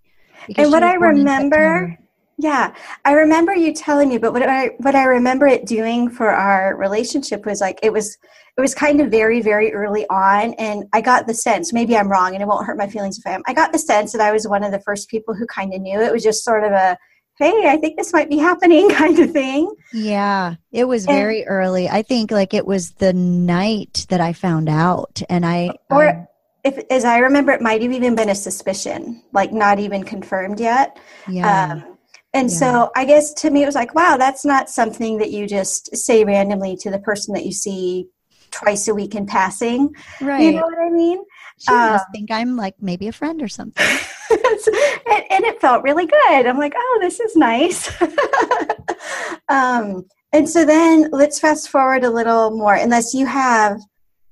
And 0.55 0.71
what 0.71 0.83
I 0.83 0.93
remember. 0.93 1.97
Yeah, 2.41 2.73
I 3.05 3.11
remember 3.13 3.53
you 3.55 3.73
telling 3.73 4.09
me, 4.09 4.17
but 4.17 4.33
what 4.33 4.43
I 4.43 4.71
what 4.79 4.95
I 4.95 5.03
remember 5.05 5.45
it 5.47 5.65
doing 5.65 6.09
for 6.09 6.29
our 6.29 6.75
relationship 6.75 7.45
was 7.45 7.61
like 7.61 7.79
it 7.83 7.93
was 7.93 8.17
it 8.57 8.61
was 8.61 8.73
kind 8.75 8.99
of 8.99 9.09
very 9.11 9.41
very 9.41 9.73
early 9.73 10.05
on, 10.09 10.53
and 10.55 10.85
I 10.93 11.01
got 11.01 11.27
the 11.27 11.33
sense 11.33 11.71
maybe 11.71 11.95
I'm 11.95 12.09
wrong, 12.09 12.33
and 12.33 12.41
it 12.41 12.47
won't 12.47 12.65
hurt 12.65 12.77
my 12.77 12.87
feelings 12.87 13.17
if 13.19 13.25
I 13.27 13.31
am. 13.31 13.43
I 13.47 13.53
got 13.53 13.71
the 13.71 13.79
sense 13.79 14.11
that 14.13 14.21
I 14.21 14.31
was 14.31 14.47
one 14.47 14.63
of 14.63 14.71
the 14.71 14.81
first 14.81 15.09
people 15.09 15.33
who 15.35 15.45
kind 15.45 15.73
of 15.73 15.81
knew 15.81 15.99
it 16.01 16.11
was 16.11 16.23
just 16.23 16.43
sort 16.43 16.63
of 16.63 16.71
a 16.71 16.97
hey, 17.37 17.63
I 17.67 17.77
think 17.77 17.97
this 17.97 18.13
might 18.13 18.29
be 18.29 18.37
happening 18.37 18.89
kind 19.01 19.17
of 19.19 19.31
thing. 19.31 19.73
Yeah, 19.93 20.55
it 20.71 20.85
was 20.85 21.05
And- 21.07 21.15
very 21.15 21.45
early. 21.47 21.89
I 21.89 22.01
think 22.03 22.29
like 22.31 22.53
it 22.53 22.65
was 22.67 22.91
the 22.93 23.13
night 23.13 24.05
that 24.09 24.21
I 24.21 24.33
found 24.33 24.69
out, 24.69 25.21
and 25.29 25.45
I 25.45 25.71
Or- 25.89 26.09
I- 26.09 26.27
If 26.63 26.77
as 26.91 27.03
I 27.05 27.17
remember, 27.17 27.51
it 27.53 27.61
might 27.61 27.81
have 27.81 27.91
even 27.91 28.13
been 28.13 28.29
a 28.29 28.35
suspicion, 28.35 29.23
like 29.33 29.51
not 29.51 29.79
even 29.79 30.03
confirmed 30.03 30.59
yet. 30.59 30.99
yeah, 31.27 31.71
Um, 31.71 31.90
and 32.33 32.51
so 32.51 32.91
I 32.95 33.05
guess 33.05 33.33
to 33.35 33.49
me 33.49 33.63
it 33.63 33.65
was 33.65 33.75
like, 33.75 33.93
wow, 33.93 34.17
that's 34.17 34.45
not 34.45 34.69
something 34.69 35.17
that 35.17 35.31
you 35.31 35.47
just 35.47 35.95
say 35.95 36.23
randomly 36.23 36.77
to 36.77 36.89
the 36.89 36.99
person 36.99 37.33
that 37.33 37.45
you 37.45 37.51
see 37.51 38.07
twice 38.51 38.87
a 38.87 38.93
week 38.93 39.15
in 39.15 39.25
passing. 39.25 39.93
right. 40.21 40.41
You 40.41 40.51
know 40.53 40.61
what 40.61 40.79
I 40.79 40.89
mean? 40.89 41.23
she 41.61 41.71
must 41.71 42.05
um, 42.05 42.11
think 42.11 42.31
I'm 42.31 42.55
like 42.55 42.75
maybe 42.81 43.07
a 43.07 43.11
friend 43.11 43.41
or 43.41 43.47
something. 43.47 43.85
and, 44.31 45.23
and 45.29 45.45
it 45.45 45.61
felt 45.61 45.83
really 45.83 46.07
good. 46.07 46.45
I'm 46.47 46.57
like, 46.57 46.73
oh, 46.75 46.97
this 47.01 47.19
is 47.19 47.35
nice. 47.35 47.91
um, 49.49 50.05
and 50.33 50.49
so 50.49 50.65
then 50.65 51.09
let's 51.11 51.39
fast 51.39 51.69
forward 51.69 52.03
a 52.03 52.09
little 52.09 52.51
more, 52.51 52.73
unless 52.73 53.13
you 53.13 53.25
have 53.25 53.79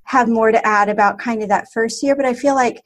have 0.06 0.28
more 0.28 0.52
to 0.52 0.66
add 0.66 0.90
about 0.90 1.20
kind 1.20 1.44
of 1.44 1.50
that 1.50 1.72
first 1.72 2.02
year. 2.02 2.16
But 2.16 2.26
I 2.26 2.34
feel 2.34 2.56
like 2.56 2.82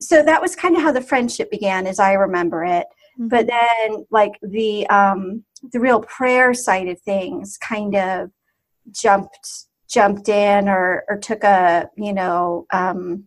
so 0.00 0.22
that 0.22 0.42
was 0.42 0.54
kind 0.54 0.76
of 0.76 0.82
how 0.82 0.92
the 0.92 1.00
friendship 1.00 1.50
began, 1.50 1.86
as 1.86 1.98
I 1.98 2.12
remember 2.14 2.64
it. 2.64 2.86
But 3.18 3.46
then, 3.46 4.06
like 4.10 4.32
the 4.42 4.86
um, 4.88 5.44
the 5.72 5.80
real 5.80 6.00
prayer 6.00 6.52
side 6.54 6.88
of 6.88 7.00
things, 7.00 7.56
kind 7.56 7.94
of 7.94 8.30
jumped 8.90 9.66
jumped 9.88 10.28
in 10.28 10.68
or 10.68 11.04
or 11.08 11.16
took 11.16 11.44
a 11.44 11.88
you 11.96 12.12
know 12.12 12.66
um, 12.72 13.26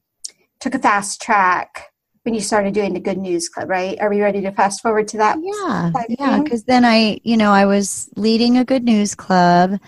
took 0.59 0.75
a 0.75 0.79
fast 0.79 1.21
track 1.21 1.87
when 2.23 2.33
you 2.33 2.41
started 2.41 2.73
doing 2.73 2.93
the 2.93 2.99
Good 2.99 3.17
News 3.17 3.49
Club, 3.49 3.69
right? 3.69 3.99
Are 3.99 4.09
we 4.09 4.21
ready 4.21 4.41
to 4.41 4.51
fast 4.51 4.81
forward 4.81 5.07
to 5.09 5.17
that? 5.17 5.37
yeah 5.41 5.91
yeah 6.09 6.39
because 6.43 6.63
then 6.63 6.85
i 6.85 7.19
you 7.23 7.37
know 7.37 7.51
i 7.51 7.65
was 7.65 8.09
leading 8.15 8.57
a 8.57 8.65
good 8.65 8.83
news 8.83 9.15
club 9.15 9.79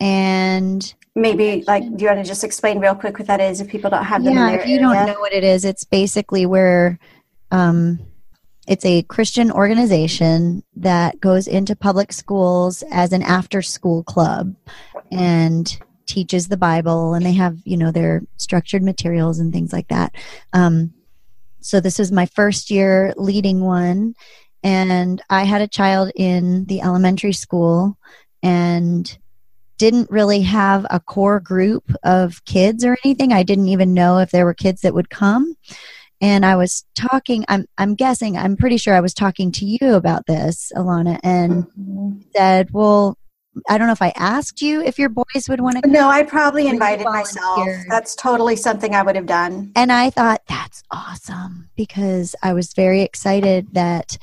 and 0.00 0.94
Maybe 1.16 1.64
like, 1.66 1.82
do 1.82 2.04
you 2.04 2.08
want 2.08 2.22
to 2.22 2.28
just 2.28 2.44
explain 2.44 2.78
real 2.78 2.94
quick 2.94 3.18
what 3.18 3.26
that 3.26 3.40
is 3.40 3.60
if 3.60 3.68
people 3.68 3.90
don't 3.90 4.04
have 4.04 4.22
them 4.22 4.32
yeah 4.32 4.46
in 4.46 4.52
their 4.52 4.60
if 4.60 4.68
you 4.68 4.76
area? 4.76 4.88
don't 4.94 5.06
know 5.06 5.20
what 5.20 5.32
it 5.32 5.42
is 5.42 5.64
it's 5.64 5.82
basically 5.84 6.46
where 6.46 6.98
um 7.50 7.98
it's 8.70 8.84
a 8.86 9.02
christian 9.02 9.50
organization 9.52 10.62
that 10.74 11.20
goes 11.20 11.46
into 11.46 11.76
public 11.76 12.12
schools 12.12 12.82
as 12.90 13.12
an 13.12 13.22
after 13.22 13.60
school 13.60 14.02
club 14.02 14.54
and 15.12 15.78
teaches 16.06 16.48
the 16.48 16.56
bible 16.56 17.12
and 17.12 17.26
they 17.26 17.34
have 17.34 17.58
you 17.64 17.76
know 17.76 17.90
their 17.90 18.22
structured 18.38 18.82
materials 18.82 19.38
and 19.38 19.52
things 19.52 19.72
like 19.72 19.88
that 19.88 20.14
um 20.54 20.92
so 21.60 21.80
this 21.80 21.98
was 21.98 22.10
my 22.10 22.26
first 22.26 22.70
year 22.70 23.12
leading 23.16 23.60
one, 23.60 24.14
and 24.62 25.22
I 25.30 25.44
had 25.44 25.60
a 25.60 25.68
child 25.68 26.10
in 26.16 26.64
the 26.64 26.80
elementary 26.80 27.32
school 27.32 27.98
and 28.42 29.18
didn't 29.78 30.10
really 30.10 30.42
have 30.42 30.86
a 30.90 31.00
core 31.00 31.40
group 31.40 31.90
of 32.02 32.44
kids 32.44 32.84
or 32.84 32.96
anything. 33.04 33.32
I 33.32 33.42
didn't 33.42 33.68
even 33.68 33.94
know 33.94 34.18
if 34.18 34.30
there 34.30 34.44
were 34.44 34.54
kids 34.54 34.82
that 34.82 34.94
would 34.94 35.10
come. 35.10 35.54
And 36.20 36.44
I 36.44 36.56
was 36.56 36.84
talking, 36.94 37.44
I'm, 37.48 37.66
I'm 37.78 37.94
guessing, 37.94 38.36
I'm 38.36 38.56
pretty 38.56 38.76
sure 38.76 38.94
I 38.94 39.00
was 39.00 39.14
talking 39.14 39.50
to 39.52 39.64
you 39.64 39.94
about 39.94 40.26
this, 40.26 40.70
Alana, 40.76 41.18
and 41.22 41.64
mm-hmm. 41.64 42.20
said, 42.36 42.70
Well, 42.72 43.16
I 43.68 43.78
don't 43.78 43.86
know 43.88 43.92
if 43.92 44.02
I 44.02 44.12
asked 44.16 44.62
you 44.62 44.82
if 44.82 44.98
your 44.98 45.08
boys 45.08 45.48
would 45.48 45.60
want 45.60 45.82
to. 45.82 45.88
No, 45.90 46.08
I 46.08 46.22
probably 46.22 46.68
invited 46.68 47.04
myself. 47.04 47.68
That's 47.88 48.14
totally 48.14 48.56
something 48.56 48.94
I 48.94 49.02
would 49.02 49.16
have 49.16 49.26
done. 49.26 49.72
And 49.74 49.90
I 49.90 50.10
thought 50.10 50.42
that's 50.48 50.82
awesome 50.90 51.68
because 51.76 52.36
I 52.42 52.52
was 52.52 52.72
very 52.74 53.02
excited 53.02 53.68
that 53.72 54.18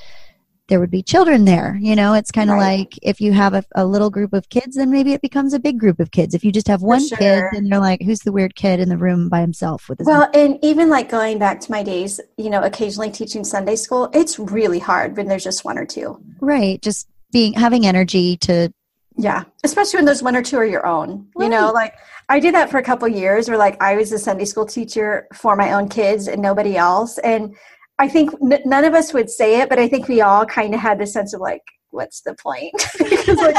there 0.68 0.80
would 0.80 0.92
be 0.92 1.02
children 1.02 1.46
there. 1.46 1.78
You 1.82 1.96
know, 1.96 2.14
it's 2.14 2.32
kind 2.32 2.50
of 2.50 2.58
right. 2.58 2.80
like 2.80 3.00
if 3.02 3.22
you 3.22 3.34
have 3.34 3.54
a, 3.54 3.64
a, 3.76 3.86
little 3.86 4.10
group 4.10 4.34
of 4.34 4.50
kids, 4.50 4.76
then 4.76 4.92
maybe 4.92 5.14
it 5.14 5.22
becomes 5.22 5.54
a 5.54 5.60
big 5.60 5.80
group 5.80 6.00
of 6.00 6.12
kids. 6.12 6.34
If 6.34 6.44
you 6.44 6.52
just 6.52 6.68
have 6.68 6.82
one 6.82 7.08
sure. 7.08 7.18
kid, 7.18 7.44
then 7.54 7.66
you're 7.68 7.80
like, 7.80 8.02
who's 8.02 8.20
the 8.20 8.32
weird 8.32 8.56
kid 8.56 8.80
in 8.80 8.90
the 8.90 8.98
room 8.98 9.30
by 9.30 9.42
himself 9.42 9.88
with 9.88 10.00
his? 10.00 10.08
Well, 10.08 10.30
and 10.34 10.60
even 10.62 10.90
like 10.90 11.10
going 11.10 11.40
back 11.40 11.60
to 11.62 11.72
my 11.72 11.84
days, 11.84 12.20
you 12.38 12.50
know, 12.50 12.62
occasionally 12.62 13.12
teaching 13.12 13.44
Sunday 13.44 13.76
school, 13.76 14.10
it's 14.14 14.38
really 14.40 14.80
hard 14.80 15.16
when 15.16 15.28
there's 15.28 15.44
just 15.44 15.64
one 15.64 15.78
or 15.78 15.86
two. 15.86 16.22
Right. 16.42 16.82
Just 16.82 17.08
being 17.32 17.54
having 17.54 17.86
energy 17.86 18.38
to. 18.38 18.72
Yeah, 19.20 19.46
especially 19.64 19.98
when 19.98 20.06
those 20.06 20.22
one 20.22 20.36
or 20.36 20.44
two 20.44 20.58
are 20.58 20.66
your 20.66 20.86
own. 20.86 21.28
Right. 21.36 21.46
You 21.46 21.50
know, 21.50 21.72
like 21.72 21.96
I 22.30 22.40
did 22.40 22.54
that 22.54 22.70
for 22.70 22.78
a 22.78 22.84
couple 22.84 23.08
years, 23.08 23.50
where 23.50 23.58
like 23.58 23.82
I 23.82 23.96
was 23.96 24.12
a 24.12 24.20
Sunday 24.20 24.46
school 24.46 24.66
teacher 24.66 25.28
for 25.34 25.56
my 25.56 25.74
own 25.74 25.90
kids 25.90 26.28
and 26.28 26.40
nobody 26.40 26.78
else, 26.78 27.18
and 27.20 27.56
I 28.00 28.08
think 28.08 28.32
n- 28.42 28.62
none 28.66 28.86
of 28.86 28.94
us 28.94 29.14
would 29.14 29.30
say 29.30 29.62
it, 29.62 29.70
but 29.70 29.80
I 29.80 29.88
think 29.88 30.08
we 30.08 30.22
all 30.22 30.46
kind 30.46 30.74
of 30.74 30.80
had 30.80 31.00
the 31.00 31.08
sense 31.08 31.34
of 31.34 31.42
like, 31.42 31.64
what's 31.90 32.22
the 32.22 32.36
point? 32.36 32.74
because 32.98 33.38
like, 33.38 33.56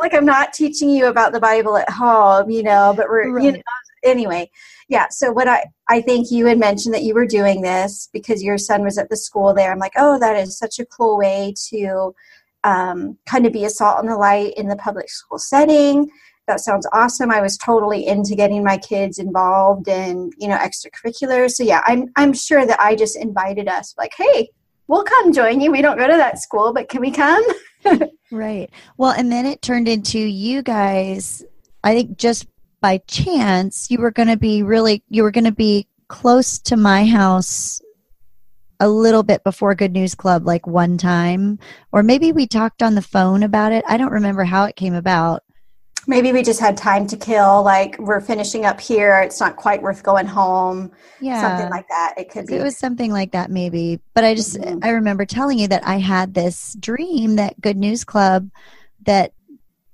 like 0.00 0.14
I'm 0.14 0.24
not 0.24 0.52
teaching 0.52 0.90
you 0.90 1.06
about 1.06 1.32
the 1.32 1.40
Bible 1.40 1.76
at 1.76 1.90
home, 1.90 2.50
you 2.50 2.62
know, 2.62 2.92
but 2.96 3.08
we're, 3.08 3.30
right. 3.32 3.44
you 3.44 3.52
know, 3.52 3.62
anyway. 4.04 4.50
Yeah. 4.88 5.06
So 5.10 5.32
what 5.32 5.48
I, 5.48 5.64
I 5.88 6.00
think 6.00 6.30
you 6.30 6.46
had 6.46 6.58
mentioned 6.58 6.94
that 6.94 7.02
you 7.02 7.14
were 7.14 7.26
doing 7.26 7.62
this 7.62 8.08
because 8.12 8.42
your 8.42 8.58
son 8.58 8.82
was 8.82 8.98
at 8.98 9.10
the 9.10 9.16
school 9.16 9.54
there. 9.54 9.70
I'm 9.70 9.78
like, 9.78 9.92
oh, 9.96 10.18
that 10.18 10.36
is 10.36 10.58
such 10.58 10.78
a 10.78 10.86
cool 10.86 11.18
way 11.18 11.54
to 11.70 12.14
um, 12.64 13.18
kind 13.26 13.46
of 13.46 13.52
be 13.52 13.64
a 13.64 13.70
salt 13.70 14.00
and 14.00 14.08
the 14.08 14.16
light 14.16 14.54
in 14.56 14.68
the 14.68 14.76
public 14.76 15.08
school 15.08 15.38
setting 15.38 16.10
that 16.48 16.60
sounds 16.60 16.86
awesome. 16.92 17.30
I 17.30 17.40
was 17.40 17.56
totally 17.56 18.06
into 18.06 18.34
getting 18.34 18.64
my 18.64 18.76
kids 18.76 19.18
involved 19.18 19.86
in, 19.86 20.30
you 20.38 20.48
know, 20.48 20.56
extracurriculars. 20.56 21.52
So 21.52 21.62
yeah, 21.62 21.82
I'm 21.86 22.08
I'm 22.16 22.32
sure 22.32 22.66
that 22.66 22.80
I 22.80 22.96
just 22.96 23.16
invited 23.16 23.68
us 23.68 23.94
like, 23.96 24.12
hey, 24.16 24.50
we'll 24.88 25.04
come 25.04 25.32
join 25.32 25.60
you. 25.60 25.70
We 25.70 25.82
don't 25.82 25.98
go 25.98 26.08
to 26.08 26.16
that 26.16 26.40
school, 26.40 26.72
but 26.72 26.88
can 26.88 27.00
we 27.00 27.12
come? 27.12 27.44
right. 28.32 28.68
Well, 28.96 29.12
and 29.12 29.30
then 29.30 29.46
it 29.46 29.62
turned 29.62 29.86
into 29.86 30.18
you 30.18 30.62
guys, 30.62 31.44
I 31.84 31.94
think 31.94 32.18
just 32.18 32.48
by 32.80 32.98
chance, 33.06 33.90
you 33.90 34.00
were 34.00 34.10
going 34.10 34.28
to 34.28 34.36
be 34.36 34.62
really 34.62 35.04
you 35.08 35.22
were 35.22 35.30
going 35.30 35.44
to 35.44 35.52
be 35.52 35.86
close 36.08 36.58
to 36.58 36.76
my 36.76 37.06
house 37.06 37.80
a 38.80 38.88
little 38.88 39.22
bit 39.22 39.42
before 39.44 39.74
Good 39.74 39.92
News 39.92 40.14
Club, 40.14 40.46
like 40.46 40.66
one 40.66 40.98
time, 40.98 41.58
or 41.92 42.02
maybe 42.02 42.32
we 42.32 42.46
talked 42.46 42.82
on 42.82 42.94
the 42.94 43.02
phone 43.02 43.42
about 43.42 43.72
it. 43.72 43.84
I 43.88 43.96
don't 43.96 44.12
remember 44.12 44.44
how 44.44 44.64
it 44.64 44.76
came 44.76 44.94
about 44.94 45.42
maybe 46.08 46.32
we 46.32 46.42
just 46.42 46.58
had 46.58 46.76
time 46.76 47.06
to 47.06 47.16
kill 47.16 47.62
like 47.62 47.96
we're 47.98 48.20
finishing 48.20 48.64
up 48.64 48.80
here 48.80 49.20
it's 49.20 49.38
not 49.38 49.54
quite 49.54 49.80
worth 49.80 50.02
going 50.02 50.26
home. 50.26 50.90
Yeah. 51.20 51.40
Something 51.40 51.70
like 51.70 51.86
that 51.88 52.14
it 52.16 52.30
could 52.30 52.46
be. 52.46 52.54
It 52.54 52.62
was 52.62 52.76
something 52.76 53.12
like 53.12 53.32
that 53.32 53.50
maybe. 53.50 54.00
But 54.14 54.24
i 54.24 54.34
just 54.34 54.56
mm-hmm. 54.56 54.78
i 54.82 54.90
remember 54.90 55.24
telling 55.24 55.60
you 55.60 55.68
that 55.68 55.86
i 55.86 55.98
had 55.98 56.34
this 56.34 56.74
dream 56.80 57.36
that 57.36 57.60
good 57.60 57.76
news 57.76 58.02
club 58.02 58.50
that 59.02 59.32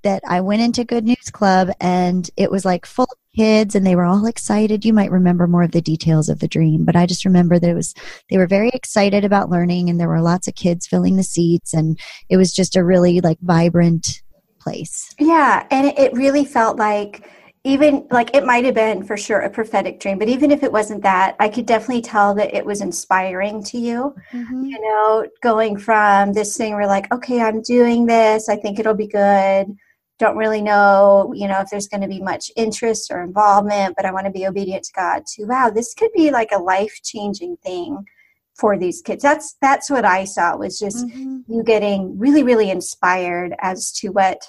that 0.03 0.23
i 0.27 0.41
went 0.41 0.61
into 0.61 0.83
good 0.83 1.03
news 1.03 1.29
club 1.31 1.69
and 1.79 2.29
it 2.37 2.49
was 2.49 2.65
like 2.65 2.85
full 2.85 3.03
of 3.11 3.17
kids 3.35 3.75
and 3.75 3.85
they 3.85 3.97
were 3.97 4.05
all 4.05 4.25
excited. 4.27 4.85
You 4.85 4.93
might 4.93 5.11
remember 5.11 5.45
more 5.45 5.63
of 5.63 5.71
the 5.71 5.81
details 5.81 6.29
of 6.29 6.39
the 6.39 6.47
dream 6.47 6.85
but 6.85 6.95
i 6.95 7.05
just 7.05 7.25
remember 7.25 7.59
that 7.59 7.69
it 7.69 7.75
was 7.75 7.93
they 8.29 8.37
were 8.37 8.47
very 8.47 8.69
excited 8.69 9.25
about 9.25 9.49
learning 9.49 9.89
and 9.89 9.99
there 9.99 10.07
were 10.07 10.21
lots 10.21 10.47
of 10.47 10.55
kids 10.55 10.87
filling 10.87 11.17
the 11.17 11.23
seats 11.23 11.73
and 11.73 11.99
it 12.29 12.37
was 12.37 12.53
just 12.53 12.77
a 12.77 12.83
really 12.83 13.19
like 13.19 13.39
vibrant 13.41 14.21
place. 14.65 15.13
Yeah, 15.19 15.65
and 15.71 15.87
it 15.97 16.11
really 16.13 16.43
felt 16.43 16.77
like 16.77 17.29
even 17.65 18.07
like 18.11 18.35
it 18.35 18.45
might 18.45 18.63
have 18.63 18.75
been 18.75 19.03
for 19.03 19.17
sure 19.17 19.39
a 19.39 19.49
prophetic 19.49 19.99
dream, 19.99 20.19
but 20.19 20.29
even 20.29 20.51
if 20.51 20.61
it 20.61 20.71
wasn't 20.71 21.01
that, 21.01 21.35
I 21.39 21.49
could 21.49 21.65
definitely 21.65 22.03
tell 22.03 22.35
that 22.35 22.53
it 22.53 22.63
was 22.63 22.81
inspiring 22.81 23.63
to 23.65 23.79
you. 23.79 24.15
Mm-hmm. 24.31 24.65
You 24.65 24.79
know, 24.81 25.27
going 25.41 25.77
from 25.77 26.33
this 26.33 26.55
thing 26.55 26.75
where 26.75 26.85
like, 26.85 27.11
okay, 27.11 27.41
I'm 27.41 27.63
doing 27.63 28.05
this, 28.05 28.49
I 28.49 28.55
think 28.55 28.77
it'll 28.77 28.93
be 28.93 29.07
good. 29.07 29.75
Don't 30.19 30.37
really 30.37 30.61
know, 30.61 31.33
you 31.35 31.47
know, 31.47 31.59
if 31.59 31.69
there's 31.71 31.87
going 31.87 32.01
to 32.01 32.07
be 32.07 32.21
much 32.21 32.51
interest 32.55 33.11
or 33.11 33.21
involvement, 33.23 33.95
but 33.95 34.05
I 34.05 34.11
want 34.11 34.27
to 34.27 34.31
be 34.31 34.47
obedient 34.47 34.83
to 34.85 34.93
God. 34.93 35.25
To 35.35 35.45
wow, 35.45 35.71
this 35.71 35.95
could 35.95 36.11
be 36.15 36.29
like 36.29 36.51
a 36.53 36.59
life 36.59 36.99
changing 37.03 37.57
thing 37.57 38.05
for 38.53 38.77
these 38.77 39.01
kids. 39.01 39.23
That's 39.23 39.55
that's 39.59 39.89
what 39.89 40.05
I 40.05 40.23
saw 40.25 40.55
was 40.55 40.77
just 40.77 41.05
mm-hmm. 41.05 41.39
you 41.51 41.63
getting 41.63 42.17
really 42.17 42.43
really 42.43 42.69
inspired 42.69 43.55
as 43.59 43.91
to 43.93 44.09
what 44.09 44.45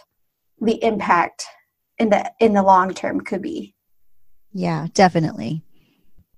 the 0.61 0.83
impact 0.83 1.45
in 1.99 2.11
the 2.11 2.31
in 2.41 2.53
the 2.55 2.63
long 2.63 2.95
term 2.95 3.21
could 3.21 3.43
be. 3.43 3.75
Yeah, 4.53 4.87
definitely. 4.95 5.63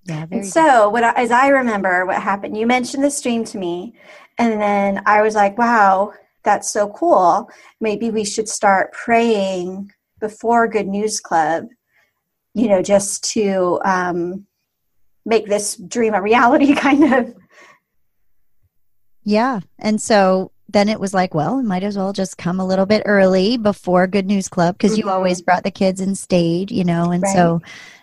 Yeah. 0.04 0.26
and 0.30 0.46
so, 0.46 0.88
what 0.88 1.04
as 1.16 1.30
I 1.30 1.48
remember, 1.48 2.06
what 2.06 2.22
happened? 2.22 2.56
You 2.56 2.66
mentioned 2.66 3.04
the 3.04 3.10
stream 3.10 3.44
to 3.44 3.58
me, 3.58 3.94
and 4.38 4.60
then 4.60 5.02
I 5.06 5.22
was 5.22 5.34
like, 5.34 5.58
"Wow, 5.58 6.14
that's 6.44 6.70
so 6.70 6.88
cool. 6.88 7.50
Maybe 7.80 8.10
we 8.10 8.24
should 8.24 8.48
start 8.48 8.92
praying 8.92 9.92
before 10.18 10.66
Good 10.66 10.88
News 10.88 11.20
Club." 11.20 11.66
You 12.54 12.68
know, 12.68 12.82
just 12.82 13.22
to 13.34 13.80
um, 13.84 14.46
make 15.26 15.46
this 15.46 15.76
dream 15.76 16.14
a 16.14 16.22
reality, 16.22 16.74
kind 16.86 17.12
of. 17.12 17.34
Yeah, 19.22 19.60
and 19.78 20.00
so 20.00 20.52
then 20.68 20.88
it 20.88 21.00
was 21.00 21.14
like, 21.14 21.34
well, 21.34 21.62
might 21.62 21.82
as 21.82 21.96
well 21.96 22.12
just 22.12 22.36
come 22.36 22.60
a 22.60 22.66
little 22.66 22.86
bit 22.86 23.02
early 23.06 23.56
before 23.56 24.06
Good 24.06 24.26
News 24.26 24.48
Club 24.48 24.76
because 24.76 24.92
mm-hmm. 24.92 25.08
you 25.08 25.12
always 25.12 25.40
brought 25.40 25.64
the 25.64 25.70
kids 25.70 26.00
and 26.00 26.16
stayed, 26.16 26.70
you 26.70 26.84
know, 26.84 27.10
and 27.10 27.22
right. 27.22 27.34
so, 27.34 27.62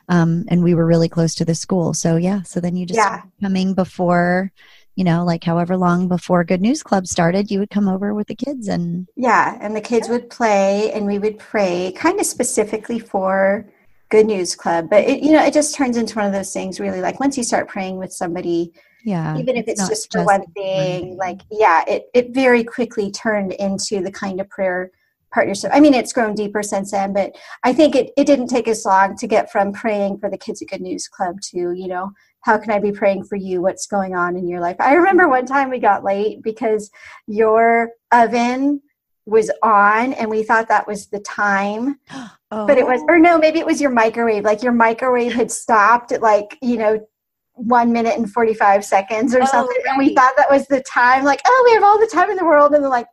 um, 0.10 0.46
and 0.48 0.64
we 0.64 0.74
were 0.74 0.86
really 0.86 1.10
close 1.10 1.36
to 1.36 1.46
the 1.46 1.56
school. 1.56 1.94
So 1.94 2.16
yeah, 2.16 2.42
so 2.42 2.60
then 2.60 2.76
you 2.76 2.86
just 2.86 2.98
yeah. 2.98 3.22
coming 3.42 3.76
before, 3.76 4.52
you 4.96 5.04
know, 5.04 5.24
like 5.24 5.44
however 5.44 5.78
long 5.78 6.08
before 6.08 6.44
Good 6.44 6.62
News 6.62 6.82
Club 6.82 7.06
started, 7.06 7.52
you 7.52 7.60
would 7.60 7.70
come 7.70 7.88
over 7.88 8.14
with 8.14 8.28
the 8.28 8.36
kids 8.36 8.68
and 8.68 9.08
yeah, 9.16 9.58
and 9.62 9.76
the 9.76 9.82
kids 9.82 10.10
would 10.10 10.30
play 10.32 10.92
and 10.92 11.06
we 11.06 11.20
would 11.20 11.38
pray 11.38 11.94
kind 11.96 12.20
of 12.20 12.26
specifically 12.26 12.98
for 12.98 13.68
Good 14.10 14.28
News 14.28 14.56
Club. 14.56 14.90
But 14.90 15.06
it, 15.06 15.24
you 15.24 15.32
know, 15.32 15.44
it 15.44 15.54
just 15.54 15.76
turns 15.76 15.98
into 15.98 16.16
one 16.16 16.26
of 16.26 16.34
those 16.34 16.54
things 16.54 16.80
really 16.80 17.02
like 17.02 17.20
once 17.20 17.38
you 17.38 17.44
start 17.44 17.68
praying 17.68 17.98
with 17.98 18.12
somebody 18.12 18.72
yeah 19.06 19.38
even 19.38 19.56
if 19.56 19.68
it's, 19.68 19.80
it's 19.82 19.90
just 19.90 20.12
for 20.12 20.18
just 20.20 20.26
one 20.26 20.46
thing 20.54 21.16
like 21.16 21.42
yeah 21.52 21.84
it, 21.88 22.06
it 22.14 22.34
very 22.34 22.64
quickly 22.64 23.12
turned 23.12 23.54
into 23.54 24.02
the 24.02 24.12
kind 24.12 24.42
of 24.42 24.50
prayer 24.50 24.92
partnership. 25.32 25.70
I 25.74 25.80
mean 25.80 25.94
it's 25.94 26.12
grown 26.12 26.34
deeper 26.34 26.64
since 26.64 26.92
then 26.92 27.14
but 27.14 27.36
i 27.64 27.72
think 27.72 27.96
it, 27.96 28.12
it 28.18 28.26
didn't 28.26 28.48
take 28.48 28.68
us 28.68 28.86
long 28.86 29.16
to 29.18 29.28
get 29.28 29.52
from 29.52 29.72
praying 29.74 30.18
for 30.18 30.30
the 30.30 30.38
kids 30.38 30.62
at 30.62 30.70
good 30.70 30.82
news 30.82 31.08
club 31.08 31.40
to 31.52 31.74
you 31.74 31.88
know 31.88 32.12
how 32.46 32.58
can 32.60 32.72
i 32.72 32.80
be 32.80 32.92
praying 32.92 33.24
for 33.24 33.36
you? 33.36 33.62
What's 33.62 33.88
going 33.88 34.16
on 34.16 34.38
in 34.38 34.48
your 34.48 34.62
life? 34.62 34.76
I 34.80 34.94
remember 34.94 35.28
one 35.28 35.48
time 35.48 35.70
we 35.70 35.80
got 35.80 36.04
late 36.04 36.44
because 36.44 36.92
your 37.28 37.90
oven 38.12 38.82
was 39.26 39.52
on 39.64 40.14
and 40.14 40.30
we 40.30 40.44
thought 40.44 40.68
that 40.68 40.88
was 40.88 41.08
the 41.08 41.20
time 41.20 42.00
oh. 42.12 42.32
but 42.68 42.78
it 42.78 42.86
was 42.86 43.02
or 43.08 43.20
no 43.20 43.38
maybe 43.38 43.60
it 43.60 43.66
was 43.66 43.82
your 43.82 43.92
microwave 43.92 44.44
like 44.44 44.62
your 44.62 44.72
microwave 44.72 45.34
had 45.34 45.52
stopped 45.64 46.12
at 46.12 46.22
like 46.22 46.58
you 46.62 46.78
know 46.78 47.00
one 47.56 47.92
minute 47.92 48.18
and 48.18 48.32
45 48.32 48.84
seconds 48.84 49.34
or 49.34 49.42
oh, 49.42 49.46
something. 49.46 49.78
Right. 49.86 49.92
And 49.92 49.98
we 49.98 50.14
thought 50.14 50.34
that 50.38 50.52
was 50.52 50.68
the 50.68 50.82
time, 50.82 51.24
like, 51.24 51.40
oh, 51.46 51.64
we 51.66 51.74
have 51.74 51.84
all 51.84 52.00
the 52.00 52.08
time 52.08 52.30
in 52.30 52.36
the 52.36 52.44
world. 52.44 52.74
And 52.74 52.84
then, 52.84 52.92
like, 52.92 53.08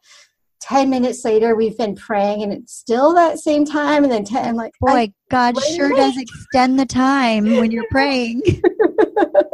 10 0.63 0.91
minutes 0.91 1.25
later, 1.25 1.55
we've 1.55 1.77
been 1.77 1.95
praying 1.95 2.43
and 2.43 2.53
it's 2.53 2.75
still 2.75 3.15
that 3.15 3.39
same 3.39 3.65
time. 3.65 4.05
And 4.05 4.13
then 4.13 4.25
10, 4.25 4.49
I'm 4.49 4.55
like, 4.55 4.73
boy, 4.81 5.13
God 5.31 5.61
sure 5.61 5.95
does 5.95 6.17
extend 6.17 6.79
the 6.79 6.87
time 6.87 7.57
when 7.57 7.71
you're 7.71 7.87
praying. 7.91 8.43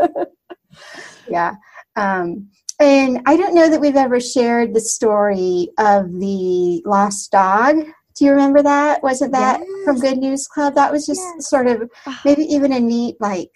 yeah. 1.29 1.55
Um, 1.97 2.49
and 2.81 3.21
I 3.27 3.37
don't 3.37 3.55
know 3.55 3.69
that 3.69 3.81
we've 3.81 3.97
ever 3.97 4.21
shared 4.21 4.75
the 4.75 4.81
story 4.81 5.69
of 5.79 6.13
the 6.13 6.83
lost 6.85 7.31
dog. 7.33 7.77
Do 8.15 8.25
you 8.25 8.33
remember 8.33 8.63
that? 8.63 9.03
Wasn't 9.03 9.33
that 9.33 9.61
yes. 9.61 9.85
from 9.85 10.01
Good 10.01 10.19
News 10.19 10.49
Club? 10.49 10.75
That 10.75 10.91
was 10.91 11.07
just 11.07 11.21
yes. 11.21 11.49
sort 11.49 11.67
of 11.69 11.91
maybe 12.25 12.43
even 12.43 12.73
a 12.73 12.81
neat, 12.81 13.17
like, 13.21 13.53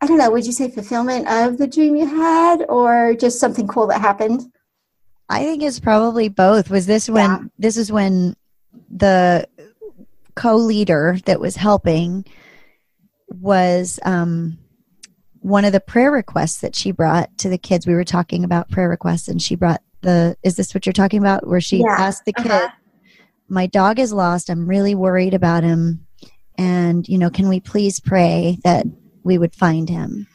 I 0.00 0.06
don't 0.06 0.18
know, 0.18 0.30
would 0.30 0.46
you 0.46 0.52
say 0.52 0.70
fulfillment 0.70 1.28
of 1.28 1.58
the 1.58 1.66
dream 1.66 1.96
you 1.96 2.06
had 2.06 2.64
or 2.68 3.14
just 3.14 3.40
something 3.40 3.66
cool 3.66 3.86
that 3.88 4.00
happened? 4.00 4.52
I 5.28 5.44
think 5.44 5.62
it's 5.62 5.80
probably 5.80 6.28
both. 6.28 6.70
Was 6.70 6.86
this 6.86 7.08
when 7.08 7.30
yeah. 7.30 7.40
this 7.58 7.76
is 7.76 7.92
when 7.92 8.36
the 8.90 9.46
co-leader 10.34 11.18
that 11.26 11.40
was 11.40 11.56
helping 11.56 12.24
was 13.28 13.98
um 14.04 14.58
one 15.48 15.64
of 15.64 15.72
the 15.72 15.80
prayer 15.80 16.10
requests 16.10 16.60
that 16.60 16.76
she 16.76 16.92
brought 16.92 17.36
to 17.38 17.48
the 17.48 17.58
kids, 17.58 17.86
we 17.86 17.94
were 17.94 18.04
talking 18.04 18.44
about 18.44 18.70
prayer 18.70 18.88
requests, 18.88 19.28
and 19.28 19.40
she 19.40 19.54
brought 19.56 19.82
the, 20.02 20.36
is 20.42 20.56
this 20.56 20.74
what 20.74 20.86
you're 20.86 20.92
talking 20.92 21.18
about? 21.18 21.46
Where 21.46 21.60
she 21.60 21.78
Yeah. 21.78 21.96
asked 21.98 22.24
the 22.24 22.32
kid, 22.32 22.50
Uh-huh. 22.50 22.68
My 23.48 23.66
dog 23.66 23.98
is 23.98 24.12
lost. 24.12 24.50
I'm 24.50 24.68
really 24.68 24.94
worried 24.94 25.32
about 25.32 25.64
him. 25.64 26.06
And, 26.58 27.08
you 27.08 27.16
know, 27.16 27.30
can 27.30 27.48
we 27.48 27.60
please 27.60 27.98
pray 27.98 28.58
that 28.62 28.84
we 29.24 29.38
would 29.38 29.54
find 29.54 29.88
him? 29.88 30.26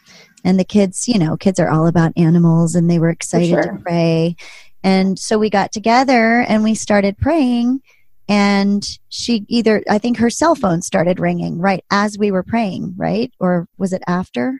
And 0.43 0.59
the 0.59 0.65
kids, 0.65 1.07
you 1.07 1.19
know, 1.19 1.37
kids 1.37 1.59
are 1.59 1.69
all 1.69 1.85
about 1.85 2.11
animals 2.17 2.73
and 2.73 2.89
they 2.89 2.97
were 2.97 3.11
excited 3.11 3.49
sure. 3.49 3.61
to 3.61 3.83
pray. 3.83 4.35
And 4.83 5.19
so 5.19 5.37
we 5.37 5.51
got 5.51 5.71
together 5.71 6.41
and 6.41 6.63
we 6.63 6.73
started 6.73 7.17
praying. 7.19 7.81
And 8.27 8.83
she 9.09 9.45
either, 9.47 9.83
I 9.87 9.99
think 9.99 10.17
her 10.17 10.31
cell 10.31 10.55
phone 10.55 10.81
started 10.81 11.19
ringing 11.19 11.59
right 11.59 11.85
as 11.91 12.17
we 12.17 12.31
were 12.31 12.43
praying, 12.43 12.95
right? 12.97 13.31
Or 13.39 13.67
was 13.77 13.93
it 13.93 14.01
after? 14.07 14.59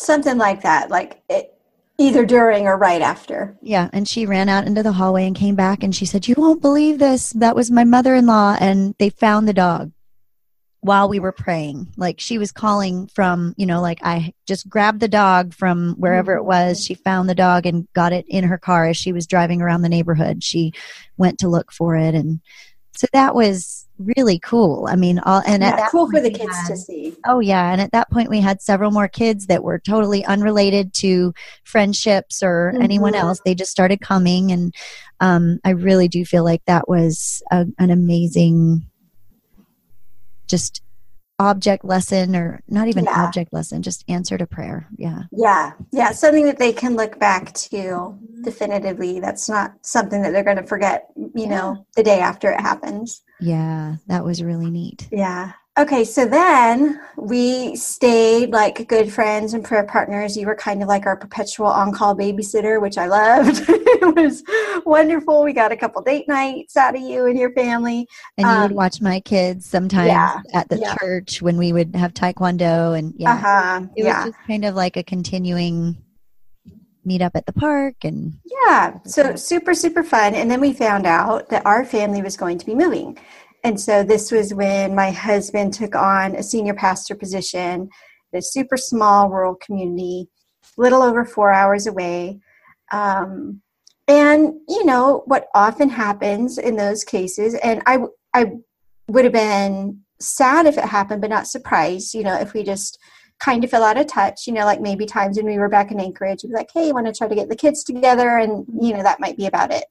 Something 0.00 0.38
like 0.38 0.62
that, 0.62 0.90
like 0.90 1.22
it, 1.28 1.54
either 1.98 2.24
during 2.24 2.66
or 2.66 2.78
right 2.78 3.02
after. 3.02 3.56
Yeah, 3.60 3.90
and 3.92 4.08
she 4.08 4.24
ran 4.24 4.48
out 4.48 4.66
into 4.66 4.82
the 4.82 4.92
hallway 4.92 5.26
and 5.26 5.36
came 5.36 5.54
back 5.54 5.82
and 5.82 5.94
she 5.94 6.06
said, 6.06 6.26
"You 6.26 6.34
won't 6.38 6.62
believe 6.62 6.98
this. 6.98 7.30
That 7.34 7.54
was 7.54 7.70
my 7.70 7.84
mother-in-law 7.84 8.56
and 8.60 8.94
they 8.98 9.10
found 9.10 9.46
the 9.46 9.52
dog 9.52 9.92
while 10.80 11.08
we 11.08 11.20
were 11.20 11.32
praying. 11.32 11.92
Like 11.96 12.20
she 12.20 12.38
was 12.38 12.52
calling 12.52 13.06
from, 13.08 13.54
you 13.58 13.66
know, 13.66 13.82
like 13.82 14.00
I 14.02 14.32
just 14.46 14.68
grabbed 14.68 15.00
the 15.00 15.08
dog 15.08 15.52
from 15.52 15.94
wherever 15.98 16.34
it 16.34 16.44
was. 16.44 16.82
She 16.82 16.94
found 16.94 17.28
the 17.28 17.34
dog 17.34 17.66
and 17.66 17.86
got 17.92 18.12
it 18.12 18.24
in 18.28 18.44
her 18.44 18.58
car 18.58 18.86
as 18.86 18.96
she 18.96 19.12
was 19.12 19.26
driving 19.26 19.60
around 19.60 19.82
the 19.82 19.90
neighborhood. 19.90 20.42
She 20.42 20.72
went 21.18 21.38
to 21.40 21.48
look 21.48 21.70
for 21.72 21.96
it 21.96 22.14
and 22.14 22.40
so 22.96 23.06
that 23.12 23.34
was 23.34 23.86
really 23.98 24.38
cool. 24.38 24.86
I 24.88 24.96
mean, 24.96 25.18
all 25.20 25.42
and 25.46 25.62
at 25.62 25.70
Yeah, 25.70 25.76
that 25.76 25.90
cool 25.90 26.10
for 26.10 26.20
the 26.20 26.30
kids 26.30 26.56
had- 26.56 26.68
to 26.68 26.76
see. 26.76 27.14
Oh 27.26 27.40
yeah, 27.40 27.70
and 27.72 27.80
at 27.80 27.92
that 27.92 28.10
point 28.10 28.30
we 28.30 28.40
had 28.40 28.60
several 28.62 28.90
more 28.90 29.08
kids 29.08 29.46
that 29.46 29.62
were 29.62 29.78
totally 29.78 30.24
unrelated 30.24 30.92
to 30.94 31.32
friendships 31.64 32.42
or 32.42 32.74
anyone 32.80 33.12
Mhm. 33.12 33.20
else. 33.20 33.40
They 33.44 33.54
just 33.54 33.70
started 33.70 34.00
coming, 34.00 34.50
and 34.52 34.74
um, 35.20 35.60
I 35.64 35.70
really 35.70 36.08
do 36.08 36.24
feel 36.24 36.44
like 36.44 36.64
that 36.66 36.88
was 36.88 37.42
a, 37.50 37.66
an 37.78 37.90
amazing, 37.90 38.86
just 40.46 40.82
object 41.40 41.84
lesson, 41.84 42.36
or 42.36 42.60
not 42.68 42.86
even 42.88 43.04
Yeah. 43.04 43.24
object 43.24 43.52
lesson, 43.52 43.82
just 43.82 44.04
answer 44.08 44.36
to 44.38 44.46
prayer. 44.46 44.86
Yeah, 44.96 45.22
Yeah, 45.32 45.72
yeah, 45.90 46.12
something 46.12 46.44
that 46.44 46.58
they 46.58 46.72
can 46.72 46.94
look 46.96 47.18
back 47.18 47.52
to 47.54 48.14
definitively. 48.42 49.20
That's 49.20 49.48
not 49.48 49.72
something 49.82 50.20
that 50.22 50.32
they're 50.32 50.44
going 50.44 50.58
to 50.58 50.66
forget, 50.66 51.06
you 51.34 51.46
know, 51.46 51.86
the 51.96 52.02
day 52.02 52.20
after 52.20 52.50
it 52.52 52.60
happens. 52.60 53.22
yeah, 53.40 53.96
that 54.06 54.22
was 54.24 54.42
really 54.42 54.70
neat. 54.70 55.08
Yeah. 55.10 55.52
Okay, 55.78 56.04
so 56.04 56.26
then 56.26 57.00
we 57.16 57.74
stayed 57.76 58.50
like 58.50 58.86
good 58.88 59.10
friends 59.10 59.54
and 59.54 59.64
prayer 59.64 59.84
partners. 59.84 60.36
You 60.36 60.46
were 60.46 60.56
kind 60.56 60.82
of 60.82 60.88
like 60.88 61.06
our 61.06 61.16
perpetual 61.16 61.68
on 61.68 61.92
call 61.92 62.14
babysitter, 62.14 62.82
which 62.82 62.98
I 62.98 63.06
loved. 63.06 63.62
it 63.68 64.14
was 64.16 64.42
wonderful. 64.84 65.44
We 65.44 65.52
got 65.52 65.72
a 65.72 65.76
couple 65.76 66.02
date 66.02 66.26
nights 66.28 66.76
out 66.76 66.96
of 66.96 67.00
you 67.00 67.26
and 67.26 67.38
your 67.38 67.52
family. 67.52 68.06
And 68.36 68.50
you 68.50 68.58
would 68.58 68.72
Um, 68.72 68.76
watch 68.76 69.00
my 69.00 69.20
kids 69.20 69.64
sometimes 69.64 70.08
yeah, 70.08 70.42
at 70.52 70.68
the 70.68 70.78
yeah. 70.78 70.96
church 70.98 71.40
when 71.40 71.56
we 71.56 71.72
would 71.72 71.94
have 71.94 72.14
taekwondo, 72.14 72.98
and 72.98 73.14
yeah, 73.16 73.32
Uh 73.32 73.36
huh. 73.36 73.80
it 73.96 74.04
Yeah. 74.04 74.24
was 74.24 74.32
just 74.32 74.46
kind 74.48 74.64
of 74.64 74.74
like 74.74 74.96
a 74.96 75.04
continuing 75.04 75.96
meet 77.04 77.22
up 77.22 77.34
at 77.34 77.46
the 77.46 77.52
park 77.52 77.94
and 78.04 78.34
Yeah, 78.44 78.98
so 79.04 79.36
super, 79.36 79.74
super 79.74 80.02
fun. 80.02 80.34
And 80.34 80.50
then 80.50 80.60
we 80.60 80.72
found 80.72 81.06
out 81.06 81.48
that 81.50 81.64
our 81.64 81.84
family 81.84 82.20
was 82.22 82.36
going 82.36 82.58
to 82.58 82.66
be 82.66 82.74
moving. 82.74 83.18
And 83.62 83.80
so 83.80 84.02
this 84.02 84.32
was 84.32 84.54
when 84.54 84.94
my 84.94 85.10
husband 85.10 85.74
took 85.74 85.94
on 85.94 86.34
a 86.34 86.42
senior 86.42 86.74
pastor 86.74 87.14
position 87.14 87.90
in 88.32 88.38
a 88.38 88.42
super 88.42 88.76
small 88.76 89.28
rural 89.28 89.54
community, 89.56 90.28
little 90.76 91.02
over 91.02 91.24
four 91.24 91.52
hours 91.52 91.86
away. 91.86 92.40
Um, 92.92 93.60
and, 94.08 94.54
you 94.68 94.84
know, 94.84 95.22
what 95.26 95.48
often 95.54 95.88
happens 95.88 96.58
in 96.58 96.76
those 96.76 97.04
cases, 97.04 97.54
and 97.54 97.82
I 97.86 97.98
I 98.34 98.52
would 99.08 99.24
have 99.24 99.32
been 99.32 100.00
sad 100.20 100.66
if 100.66 100.78
it 100.78 100.84
happened, 100.84 101.20
but 101.20 101.30
not 101.30 101.46
surprised, 101.46 102.14
you 102.14 102.22
know, 102.22 102.34
if 102.34 102.52
we 102.52 102.62
just 102.62 102.98
kind 103.40 103.64
of 103.64 103.70
fell 103.70 103.82
out 103.84 103.98
of 103.98 104.06
touch, 104.06 104.46
you 104.46 104.52
know, 104.52 104.64
like 104.64 104.80
maybe 104.80 105.06
times 105.06 105.36
when 105.36 105.46
we 105.46 105.58
were 105.58 105.68
back 105.68 105.90
in 105.90 106.00
Anchorage, 106.00 106.42
we'd 106.42 106.50
be 106.50 106.54
like, 106.54 106.70
hey, 106.72 106.88
you 106.88 106.94
want 106.94 107.06
to 107.06 107.12
try 107.12 107.26
to 107.26 107.34
get 107.34 107.48
the 107.48 107.56
kids 107.56 107.82
together? 107.82 108.36
And, 108.36 108.66
you 108.80 108.92
know, 108.92 109.02
that 109.02 109.20
might 109.20 109.36
be 109.36 109.46
about 109.46 109.72
it. 109.72 109.84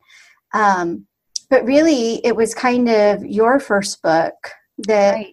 Um, 0.54 1.08
but 1.50 1.66
really, 1.66 2.26
it 2.26 2.36
was 2.36 2.54
kind 2.54 2.90
of 2.90 3.26
your 3.26 3.60
first 3.60 4.02
book 4.02 4.52
that 4.88 5.26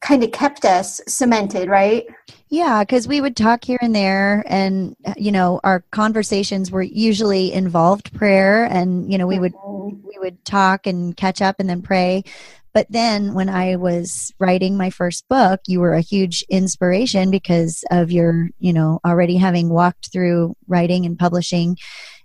kind 0.00 0.24
of 0.24 0.32
kept 0.32 0.64
us 0.64 1.00
cemented, 1.06 1.68
right? 1.68 2.06
Yeah, 2.48 2.82
because 2.82 3.06
we 3.06 3.20
would 3.20 3.36
talk 3.36 3.64
here 3.64 3.78
and 3.80 3.94
there, 3.94 4.42
and 4.46 4.96
you 5.16 5.30
know, 5.30 5.60
our 5.62 5.84
conversations 5.92 6.70
were 6.70 6.82
usually 6.82 7.52
involved 7.52 8.12
prayer, 8.14 8.64
and 8.64 9.10
you 9.10 9.18
know, 9.18 9.26
we 9.26 9.38
would 9.38 9.54
mm-hmm. 9.54 10.06
we 10.06 10.18
would 10.18 10.44
talk 10.44 10.86
and 10.86 11.16
catch 11.16 11.40
up 11.40 11.56
and 11.58 11.68
then 11.68 11.82
pray. 11.82 12.24
But 12.72 12.86
then, 12.90 13.34
when 13.34 13.48
I 13.48 13.76
was 13.76 14.32
writing 14.38 14.76
my 14.76 14.90
first 14.90 15.28
book, 15.28 15.60
you 15.66 15.80
were 15.80 15.94
a 15.94 16.00
huge 16.00 16.44
inspiration 16.48 17.30
because 17.30 17.84
of 17.90 18.12
your, 18.12 18.48
you 18.60 18.72
know, 18.72 19.00
already 19.04 19.36
having 19.36 19.70
walked 19.70 20.12
through 20.12 20.56
writing 20.68 21.04
and 21.04 21.18
publishing. 21.18 21.76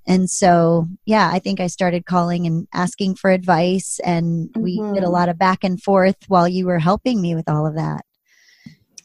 And 0.08 0.30
so, 0.30 0.88
yeah, 1.06 1.30
I 1.32 1.40
think 1.40 1.60
I 1.60 1.68
started 1.68 2.06
calling 2.06 2.46
and 2.46 2.68
asking 2.74 3.16
for 3.16 3.32
advice, 3.32 4.00
and 4.04 4.50
we 4.56 4.78
did 4.94 5.04
a 5.04 5.08
Mhm. 5.08 5.12
lot 5.12 5.30
of 5.30 5.38
back 5.38 5.64
and 5.64 5.82
forth 5.82 6.18
while 6.28 6.48
you 6.48 6.66
were 6.68 6.80
helping 6.80 7.22
me 7.22 7.34
with 7.34 7.50
all 7.50 7.66
of 7.66 7.76
that. 7.76 8.06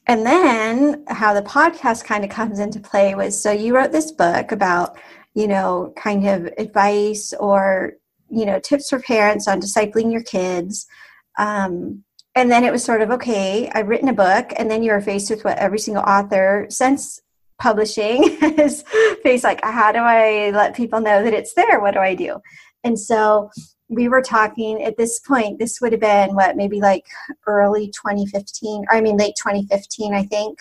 And 0.07 0.27
then 0.27 1.05
how 1.09 1.35
the 1.35 1.43
podcast 1.43 2.05
kind 2.05 2.25
of 2.25 2.31
comes 2.31 2.59
into 2.59 2.81
play 2.81 3.15
was 3.15 3.41
so 3.41 3.53
you 3.53 3.75
wrote 3.75 3.93
this 3.93 4.11
book 4.11 4.51
about, 4.51 4.99
you 5.35 5.47
know, 5.47 5.93
kind 5.97 6.27
of 6.27 6.47
advice 6.59 7.33
or, 7.39 7.95
you 8.29 8.45
know, 8.45 8.59
tips 8.59 8.91
for 8.91 8.99
parents 8.99 9.47
on 9.47 9.61
discipling 9.61 10.11
your 10.13 10.23
kids. 10.23 10.87
Um, 11.39 12.05
and 12.35 12.51
then 12.51 12.65
it 12.65 12.73
was 12.73 12.85
sort 12.85 13.03
of, 13.03 13.11
okay, 13.13 13.71
I've 13.73 13.89
written 13.89 14.09
a 14.09 14.13
book. 14.13 14.53
And 14.57 14.71
then 14.71 14.83
you 14.83 14.93
were 14.93 15.01
faced 15.01 15.31
with 15.31 15.45
what 15.45 15.59
every 15.59 15.79
single 15.79 16.03
author 16.03 16.67
since 16.69 17.21
publishing 17.61 18.37
has 18.41 18.83
face 19.23 19.45
like, 19.45 19.61
how 19.65 19.93
do 19.93 19.99
I 20.01 20.51
let 20.51 20.75
people 20.75 21.01
know 21.01 21.23
that 21.23 21.33
it's 21.35 21.55
there? 21.55 21.81
What 21.81 21.95
do 21.95 22.01
I 22.01 22.15
do? 22.15 22.39
And 22.83 22.99
so 22.99 23.51
we 23.89 24.09
were 24.09 24.23
talking 24.23 24.83
at 24.83 24.97
this 24.97 25.21
point, 25.21 25.59
this 25.59 25.81
would 25.81 25.93
have 25.93 26.01
been 26.01 26.35
what, 26.35 26.57
maybe 26.57 26.81
like 26.81 27.05
early 27.47 27.89
2015, 27.89 28.85
or 28.91 28.95
I 28.97 29.01
mean, 29.01 29.17
late 29.17 29.35
2015, 29.43 30.15
I 30.15 30.23
think. 30.25 30.59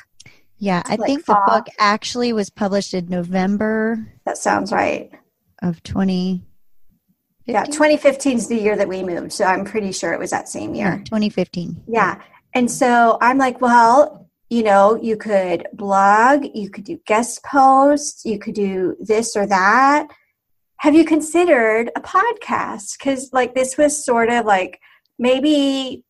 Yeah, 0.58 0.82
I 0.86 0.96
Like 0.96 1.06
think 1.08 1.26
fall. 1.26 1.42
the 1.48 1.52
book 1.54 1.68
actually 1.80 2.34
was 2.34 2.50
published 2.50 2.94
in 2.94 3.08
November 3.08 4.06
That 4.26 4.38
sounds 4.38 4.72
right. 4.74 5.10
of 5.62 5.82
20. 5.84 6.44
Yeah, 7.46 7.64
2015 7.64 8.38
is 8.38 8.48
the 8.48 8.58
year 8.62 8.76
that 8.76 8.88
we 8.88 9.02
moved, 9.04 9.32
so 9.32 9.46
I'm 9.46 9.64
pretty 9.66 9.92
sure 9.92 10.12
it 10.14 10.20
was 10.20 10.30
that 10.32 10.50
same 10.50 10.76
Yeah, 10.76 10.96
year. 10.96 11.04
2015. 11.06 11.84
Yeah. 11.88 12.22
And 12.54 12.70
so 12.70 13.18
I'm 13.22 13.38
like, 13.38 13.62
well, 13.62 14.29
you 14.50 14.64
know, 14.64 15.00
you 15.02 15.16
could 15.16 15.68
blog, 15.74 16.46
you 16.54 16.70
could 16.70 16.84
do 16.84 17.00
guest 17.06 17.44
posts, 17.44 18.26
you 18.26 18.40
could 18.40 18.56
do 18.56 18.96
this 19.00 19.36
or 19.36 19.46
that. 19.46 20.08
Have 20.78 20.96
you 20.96 21.06
considered 21.06 21.92
a 21.96 22.02
podcast? 22.02 22.98
Because, 22.98 23.32
like, 23.32 23.54
this 23.54 23.78
was 23.78 24.04
sort 24.04 24.30
of 24.30 24.46
like 24.46 24.80
maybe 25.20 26.04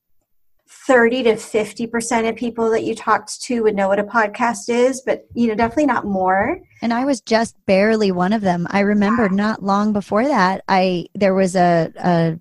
30 0.69 1.23
to 1.23 1.34
50% 1.34 2.30
of 2.30 2.36
people 2.36 2.69
that 2.69 2.84
you 2.84 2.93
talked 2.95 3.41
to 3.41 3.63
would 3.63 3.75
know 3.75 3.88
what 3.88 3.99
a 3.99 4.04
podcast 4.04 4.69
is, 4.69 5.02
but, 5.02 5.25
you 5.34 5.47
know, 5.47 5.56
definitely 5.56 5.88
not 5.88 6.06
more. 6.06 6.60
And 6.82 6.93
I 6.93 7.06
was 7.06 7.21
just 7.21 7.56
barely 7.65 8.12
one 8.12 8.32
of 8.32 8.41
them. 8.41 8.67
I 8.69 8.82
remember 8.82 9.28
not 9.30 9.63
long 9.63 9.91
before 9.91 10.25
that, 10.25 10.63
I 10.67 11.08
there 11.15 11.34
was 11.34 11.56
a, 11.56 11.91
a 11.97 12.39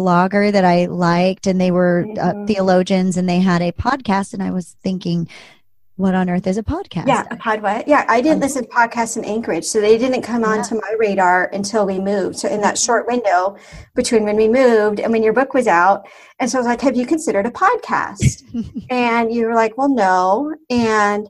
blogger 0.00 0.50
that 0.52 0.64
I 0.64 0.86
liked, 0.86 1.46
and 1.46 1.60
they 1.60 1.70
were 1.70 2.06
uh, 2.18 2.32
Mhm. 2.32 2.46
theologians, 2.46 3.16
and 3.16 3.28
they 3.28 3.40
had 3.40 3.62
a 3.62 3.72
podcast, 3.72 4.32
and 4.34 4.42
I 4.42 4.50
was 4.50 4.76
thinking, 4.82 5.28
what 5.96 6.14
on 6.14 6.30
earth 6.30 6.46
is 6.46 6.56
a 6.56 6.62
podcast? 6.62 7.06
Yeah, 7.08 7.24
a 7.30 7.36
pod 7.36 7.62
what? 7.62 7.86
Yeah, 7.86 8.04
I 8.08 8.22
didn't 8.22 8.36
Um, 8.36 8.40
listen 8.40 8.62
to 8.64 8.70
podcasts 8.70 9.18
in 9.18 9.24
Anchorage, 9.24 9.66
so 9.66 9.80
they 9.82 9.98
didn't 9.98 10.22
come 10.22 10.40
Yeah. 10.42 10.48
onto 10.52 10.74
my 10.76 10.94
radar 10.98 11.50
until 11.52 11.84
we 11.84 11.98
moved. 11.98 12.38
So 12.38 12.48
in 12.48 12.62
that 12.62 12.78
short 12.78 13.06
window 13.06 13.56
between 13.94 14.24
when 14.24 14.36
we 14.36 14.48
moved 14.48 14.98
and 14.98 15.12
when 15.12 15.22
your 15.22 15.34
book 15.34 15.52
was 15.52 15.66
out, 15.66 16.06
and 16.38 16.50
so 16.50 16.56
I 16.56 16.60
was 16.60 16.66
like, 16.66 16.80
"Have 16.80 16.96
you 16.96 17.04
considered 17.04 17.44
a 17.44 17.50
podcast?" 17.50 18.42
and 18.90 19.30
you 19.30 19.46
were 19.46 19.54
like, 19.54 19.76
"Well, 19.76 19.90
no." 19.90 20.54
And 20.70 21.28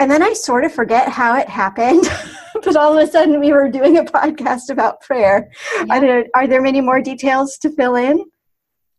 and 0.00 0.10
then 0.10 0.22
I 0.22 0.32
sort 0.32 0.64
of 0.64 0.72
forget 0.72 1.08
how 1.08 1.36
it 1.36 1.48
happened, 1.48 2.04
but 2.68 2.76
all 2.76 2.96
of 2.96 3.02
a 3.08 3.10
sudden 3.10 3.40
we 3.40 3.52
were 3.52 3.70
doing 3.70 3.96
a 3.96 4.04
podcast 4.04 4.68
about 4.70 5.00
prayer. 5.00 5.50
I 5.90 5.98
don't 5.98 6.08
know, 6.08 6.24
are 6.34 6.46
there 6.46 6.60
many 6.60 6.80
more 6.80 7.00
details 7.00 7.56
to 7.58 7.70
fill 7.70 7.96
in? 7.96 8.24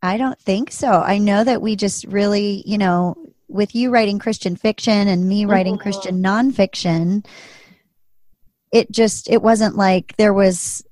I 0.02 0.16
don't 0.16 0.38
think 0.40 0.72
so. 0.72 0.90
I 1.02 1.18
know 1.18 1.44
that 1.44 1.62
we 1.62 1.76
just 1.76 2.04
really, 2.06 2.62
you 2.66 2.78
know, 2.78 3.16
with 3.48 3.74
you 3.74 3.90
writing 3.90 4.18
Christian 4.18 4.56
fiction 4.56 5.08
and 5.08 5.28
me 5.28 5.44
writing 5.44 5.76
Mhm. 5.76 5.80
Christian 5.80 6.22
nonfiction, 6.22 7.24
it 8.72 8.90
just 8.90 9.28
it 9.28 9.42
wasn't 9.42 9.76
like 9.76 10.16
there 10.16 10.32
was 10.32 10.82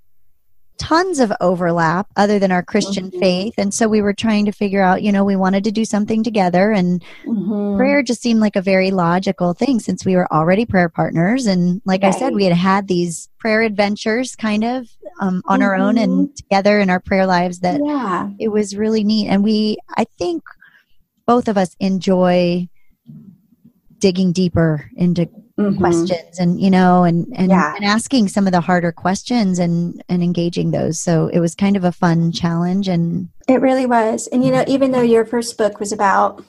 tons 0.78 1.18
of 1.18 1.32
overlap 1.40 2.06
other 2.16 2.38
than 2.38 2.52
our 2.52 2.62
Christian 2.62 3.10
Mhm. 3.10 3.20
faith. 3.20 3.54
And 3.58 3.74
so 3.74 3.88
we 3.88 4.00
were 4.00 4.12
trying 4.12 4.44
to 4.46 4.52
figure 4.52 4.82
out, 4.82 5.02
you 5.02 5.12
know, 5.12 5.24
we 5.24 5.36
wanted 5.36 5.64
to 5.64 5.72
do 5.72 5.84
something 5.84 6.22
together 6.22 6.70
and 6.72 7.02
Mhm. 7.26 7.76
prayer 7.76 8.02
just 8.02 8.22
seemed 8.22 8.40
like 8.40 8.56
a 8.56 8.62
very 8.62 8.90
logical 8.90 9.52
thing 9.54 9.80
since 9.80 10.04
we 10.04 10.14
were 10.16 10.32
already 10.32 10.64
prayer 10.64 10.88
partners. 10.88 11.46
And 11.46 11.82
like 11.84 12.04
I 12.04 12.10
said, 12.10 12.34
we 12.34 12.44
had 12.44 12.56
had 12.56 12.88
these 12.88 13.28
prayer 13.38 13.62
adventures 13.62 14.36
kind 14.36 14.64
of 14.64 14.88
um, 15.20 15.42
on 15.46 15.62
our 15.62 15.74
own 15.74 15.98
and 15.98 16.34
together 16.36 16.78
in 16.78 16.90
our 16.90 17.00
prayer 17.00 17.26
lives 17.26 17.60
that 17.60 17.80
yeah. 17.84 18.30
it 18.38 18.48
was 18.48 18.76
really 18.76 19.02
neat. 19.02 19.28
And 19.28 19.42
we, 19.42 19.78
I 19.96 20.06
think 20.18 20.44
both 21.26 21.48
of 21.48 21.58
us 21.58 21.74
enjoy 21.80 22.68
digging 23.98 24.32
deeper 24.32 24.90
into 24.96 25.28
Mhm. 25.58 25.78
questions 25.78 26.38
and 26.38 26.60
you 26.60 26.70
know 26.70 27.02
and 27.04 27.26
and, 27.34 27.50
Yeah. 27.50 27.74
and 27.74 27.84
asking 27.84 28.28
some 28.28 28.46
of 28.46 28.52
the 28.52 28.60
harder 28.60 28.92
questions 28.92 29.58
and 29.58 30.02
and 30.08 30.22
engaging 30.22 30.70
those 30.70 31.00
so 31.00 31.26
it 31.32 31.40
was 31.40 31.54
kind 31.56 31.76
of 31.76 31.82
a 31.84 31.90
fun 31.92 32.30
challenge 32.32 32.86
and 32.88 33.28
It 33.48 33.60
really 33.60 33.86
was. 33.86 34.28
And 34.28 34.44
you 34.44 34.52
know, 34.52 34.62
even 34.68 34.92
though 34.92 35.00
your 35.02 35.24
first 35.24 35.56
book 35.58 35.80
was 35.80 35.90
about 35.92 36.44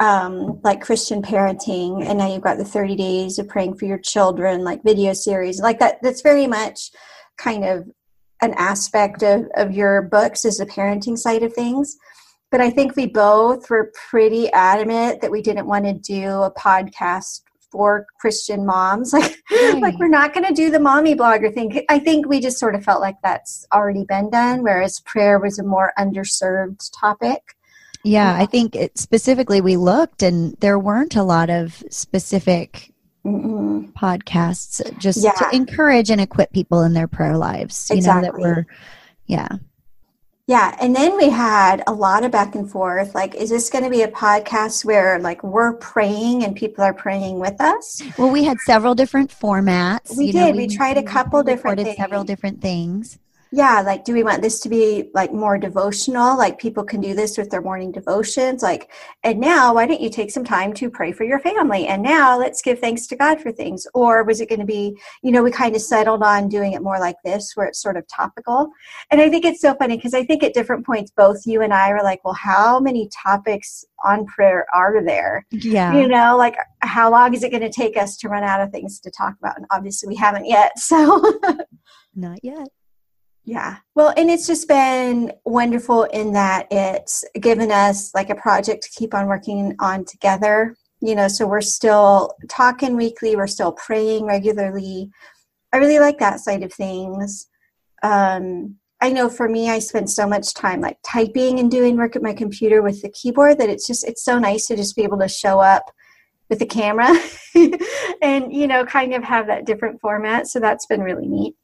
um, 0.00 0.60
like 0.64 0.80
Christian 0.80 1.22
parenting, 1.22 2.04
and 2.04 2.18
now 2.18 2.26
you've 2.26 2.42
got 2.42 2.58
the 2.58 2.64
30 2.64 2.96
days 2.96 3.38
of 3.38 3.46
praying 3.46 3.76
for 3.76 3.84
your 3.84 3.98
children, 3.98 4.64
like 4.64 4.82
video 4.82 5.12
series, 5.12 5.60
like 5.60 5.78
that, 5.78 5.98
that's 6.02 6.20
very 6.20 6.48
much 6.48 6.90
kind 7.38 7.64
of 7.64 7.88
an 8.42 8.54
aspect 8.58 9.22
of, 9.22 9.46
of 9.56 9.70
your 9.70 10.02
books 10.02 10.44
is 10.44 10.58
the 10.58 10.66
parenting 10.66 11.16
side 11.16 11.44
of 11.44 11.52
things. 11.52 11.96
But 12.50 12.60
I 12.60 12.70
think 12.70 12.96
we 12.96 13.06
both 13.06 13.70
were 13.70 13.92
pretty 14.10 14.50
adamant 14.52 15.20
that 15.20 15.30
we 15.30 15.40
didn't 15.42 15.68
want 15.68 15.84
to 15.84 15.92
do 15.92 16.42
a 16.42 16.50
podcast 16.52 17.42
for 17.74 18.06
Christian 18.20 18.64
moms. 18.64 19.12
Like, 19.50 19.82
like 19.82 19.98
we're 19.98 20.08
not 20.08 20.32
going 20.32 20.46
to 20.46 20.54
do 20.54 20.70
the 20.70 20.78
mommy 20.80 21.14
blogger 21.14 21.52
thing. 21.52 21.84
I 21.88 21.98
think 21.98 22.26
we 22.28 22.40
just 22.40 22.58
sort 22.58 22.74
of 22.76 22.84
felt 22.84 23.00
like 23.00 23.16
that's 23.22 23.66
already 23.74 24.04
been 24.04 24.30
done, 24.30 24.62
whereas 24.62 25.00
prayer 25.00 25.38
was 25.40 25.58
a 25.58 25.64
more 25.64 25.92
underserved 25.98 26.88
topic. 26.98 27.40
yeah 28.04 28.34
um, 28.34 28.40
i 28.40 28.46
think 28.46 28.74
it, 28.76 28.96
specifically 28.98 29.60
we 29.60 29.76
looked 29.76 30.22
and 30.22 30.56
there 30.60 30.78
weren't 30.78 31.16
a 31.16 31.22
lot 31.22 31.50
of 31.50 31.82
specific 31.90 32.92
Mm-mm. 33.26 33.92
podcasts 33.94 34.80
just 34.98 35.22
Yeah. 35.24 35.32
to 35.32 35.46
encourage 35.56 36.10
and 36.10 36.20
equip 36.20 36.52
people 36.52 36.82
in 36.82 36.92
their 36.94 37.08
prayer 37.08 37.36
lives 37.36 37.88
you 37.90 37.96
know 37.96 38.20
that 38.20 38.34
Exactly. 38.36 38.42
were 38.44 38.66
yeah 39.26 39.48
Yeah, 40.46 40.76
and 40.78 40.94
then 40.94 41.16
we 41.16 41.30
had 41.30 41.82
a 41.86 41.92
lot 41.92 42.22
of 42.22 42.30
back 42.30 42.54
and 42.54 42.70
forth. 42.70 43.14
Like, 43.14 43.34
is 43.34 43.48
this 43.48 43.70
going 43.70 43.84
to 43.84 43.90
be 43.90 44.02
a 44.02 44.08
podcast 44.08 44.84
where 44.84 45.18
like 45.18 45.42
we're 45.42 45.72
praying 45.74 46.44
and 46.44 46.54
people 46.54 46.84
are 46.84 46.92
praying 46.92 47.38
with 47.38 47.60
us? 47.60 48.02
well 48.18 48.30
we 48.30 48.44
had 48.44 48.58
several 48.60 48.94
different 48.94 49.30
formats 49.30 50.16
We 50.16 50.26
you 50.26 50.32
know, 50.34 50.46
did. 50.46 50.56
We 50.56 50.66
tried 50.66 50.98
a 50.98 51.02
couple 51.02 51.42
different 51.42 51.78
things. 51.78 51.88
We 51.88 51.96
several 51.96 52.24
different 52.24 52.60
things 52.60 53.18
Yeah, 53.56 53.82
like, 53.82 54.04
do 54.04 54.12
we 54.12 54.24
want 54.24 54.42
this 54.42 54.58
to 54.60 54.68
be 54.68 55.10
like 55.14 55.32
more 55.32 55.58
devotional? 55.58 56.36
Like, 56.36 56.58
people 56.58 56.82
can 56.82 57.00
do 57.00 57.14
this 57.14 57.38
with 57.38 57.50
their 57.50 57.62
morning 57.62 57.92
devotions. 57.92 58.64
Like, 58.64 58.90
and 59.22 59.38
now, 59.38 59.74
why 59.74 59.86
don't 59.86 60.00
you 60.00 60.10
take 60.10 60.32
some 60.32 60.42
time 60.42 60.72
to 60.72 60.90
pray 60.90 61.12
for 61.12 61.22
your 61.22 61.38
family? 61.38 61.86
And 61.86 62.02
now, 62.02 62.36
let's 62.36 62.60
give 62.62 62.80
thanks 62.80 63.06
to 63.06 63.16
God 63.16 63.40
for 63.40 63.52
things. 63.52 63.86
Or 63.94 64.24
was 64.24 64.40
it 64.40 64.48
going 64.48 64.58
to 64.58 64.66
be, 64.66 64.98
you 65.22 65.30
know, 65.30 65.40
we 65.40 65.52
kind 65.52 65.76
of 65.76 65.82
settled 65.82 66.24
on 66.24 66.48
doing 66.48 66.72
it 66.72 66.82
more 66.82 66.98
like 66.98 67.14
this, 67.24 67.52
where 67.54 67.68
it's 67.68 67.80
sort 67.80 67.96
of 67.96 68.04
topical. 68.08 68.70
And 69.12 69.20
I 69.20 69.30
think 69.30 69.44
it's 69.44 69.60
so 69.60 69.72
funny 69.76 69.98
because 69.98 70.14
I 70.14 70.24
think 70.24 70.42
at 70.42 70.52
different 70.52 70.84
points, 70.84 71.12
both 71.16 71.46
you 71.46 71.62
and 71.62 71.72
I 71.72 71.92
were 71.92 72.02
like, 72.02 72.24
well, 72.24 72.34
how 72.34 72.80
many 72.80 73.08
topics 73.10 73.84
on 74.04 74.26
prayer 74.26 74.66
are 74.74 75.00
there? 75.04 75.46
yeah 75.52 75.94
You 75.94 76.08
know, 76.08 76.36
like, 76.36 76.56
how 76.80 77.08
long 77.08 77.34
is 77.34 77.44
it 77.44 77.50
going 77.50 77.62
to 77.62 77.70
take 77.70 77.96
us 77.96 78.16
to 78.16 78.28
run 78.28 78.42
out 78.42 78.60
of 78.60 78.72
things 78.72 78.98
to 78.98 79.12
talk 79.12 79.36
about? 79.38 79.56
And 79.56 79.66
obviously, 79.70 80.08
we 80.08 80.16
haven't 80.16 80.46
yet. 80.46 80.76
So, 80.76 81.22
not 82.16 82.40
yet 82.42 82.66
Yeah. 83.44 83.76
Well, 83.94 84.14
and 84.16 84.30
it's 84.30 84.46
just 84.46 84.68
been 84.68 85.32
wonderful 85.44 86.04
in 86.04 86.32
that 86.32 86.66
it's 86.70 87.24
given 87.40 87.70
us 87.70 88.14
like 88.14 88.30
a 88.30 88.34
project 88.34 88.84
to 88.84 88.98
keep 88.98 89.12
on 89.12 89.26
working 89.26 89.76
on 89.80 90.04
together. 90.06 90.74
You 91.00 91.14
know, 91.14 91.28
so 91.28 91.46
we're 91.46 91.60
still 91.60 92.34
talking 92.48 92.96
weekly, 92.96 93.36
we're 93.36 93.46
still 93.46 93.72
praying 93.72 94.24
regularly. 94.24 95.10
I 95.72 95.76
really 95.76 95.98
like 95.98 96.18
that 96.18 96.40
side 96.40 96.62
of 96.62 96.72
things. 96.72 97.48
Um, 98.02 98.76
I 99.02 99.10
know 99.10 99.28
for 99.28 99.48
me, 99.48 99.68
I 99.68 99.80
spend 99.80 100.08
so 100.08 100.26
much 100.26 100.54
time 100.54 100.80
like 100.80 100.96
typing 101.04 101.58
and 101.58 101.70
doing 101.70 101.98
work 101.98 102.16
at 102.16 102.22
my 102.22 102.32
computer 102.32 102.80
with 102.80 103.02
the 103.02 103.10
keyboard 103.10 103.58
that 103.58 103.68
it's 103.68 103.86
just, 103.86 104.06
it's 104.08 104.24
so 104.24 104.38
nice 104.38 104.66
to 104.66 104.76
just 104.76 104.96
be 104.96 105.02
able 105.02 105.18
to 105.18 105.28
show 105.28 105.60
up 105.60 105.90
with 106.48 106.58
the 106.58 106.66
camera 106.66 107.10
and, 108.22 108.50
you 108.50 108.66
know, 108.66 108.86
kind 108.86 109.12
of 109.12 109.22
have 109.22 109.46
that 109.48 109.66
different 109.66 110.00
format. 110.00 110.46
So 110.46 110.58
that's 110.60 110.86
been 110.86 111.02
really 111.02 111.26
neat. 111.26 111.54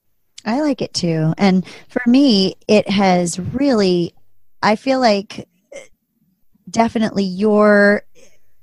I 0.44 0.61
like 0.61 0.83
it 0.83 0.94
too. 0.94 1.35
And 1.37 1.66
for 1.88 2.03
me, 2.07 2.57
it 2.66 2.88
has 2.88 3.38
really, 3.38 4.14
I 4.62 4.76
feel 4.76 5.00
like 5.00 5.48
definitely 6.70 7.24
your 7.24 8.03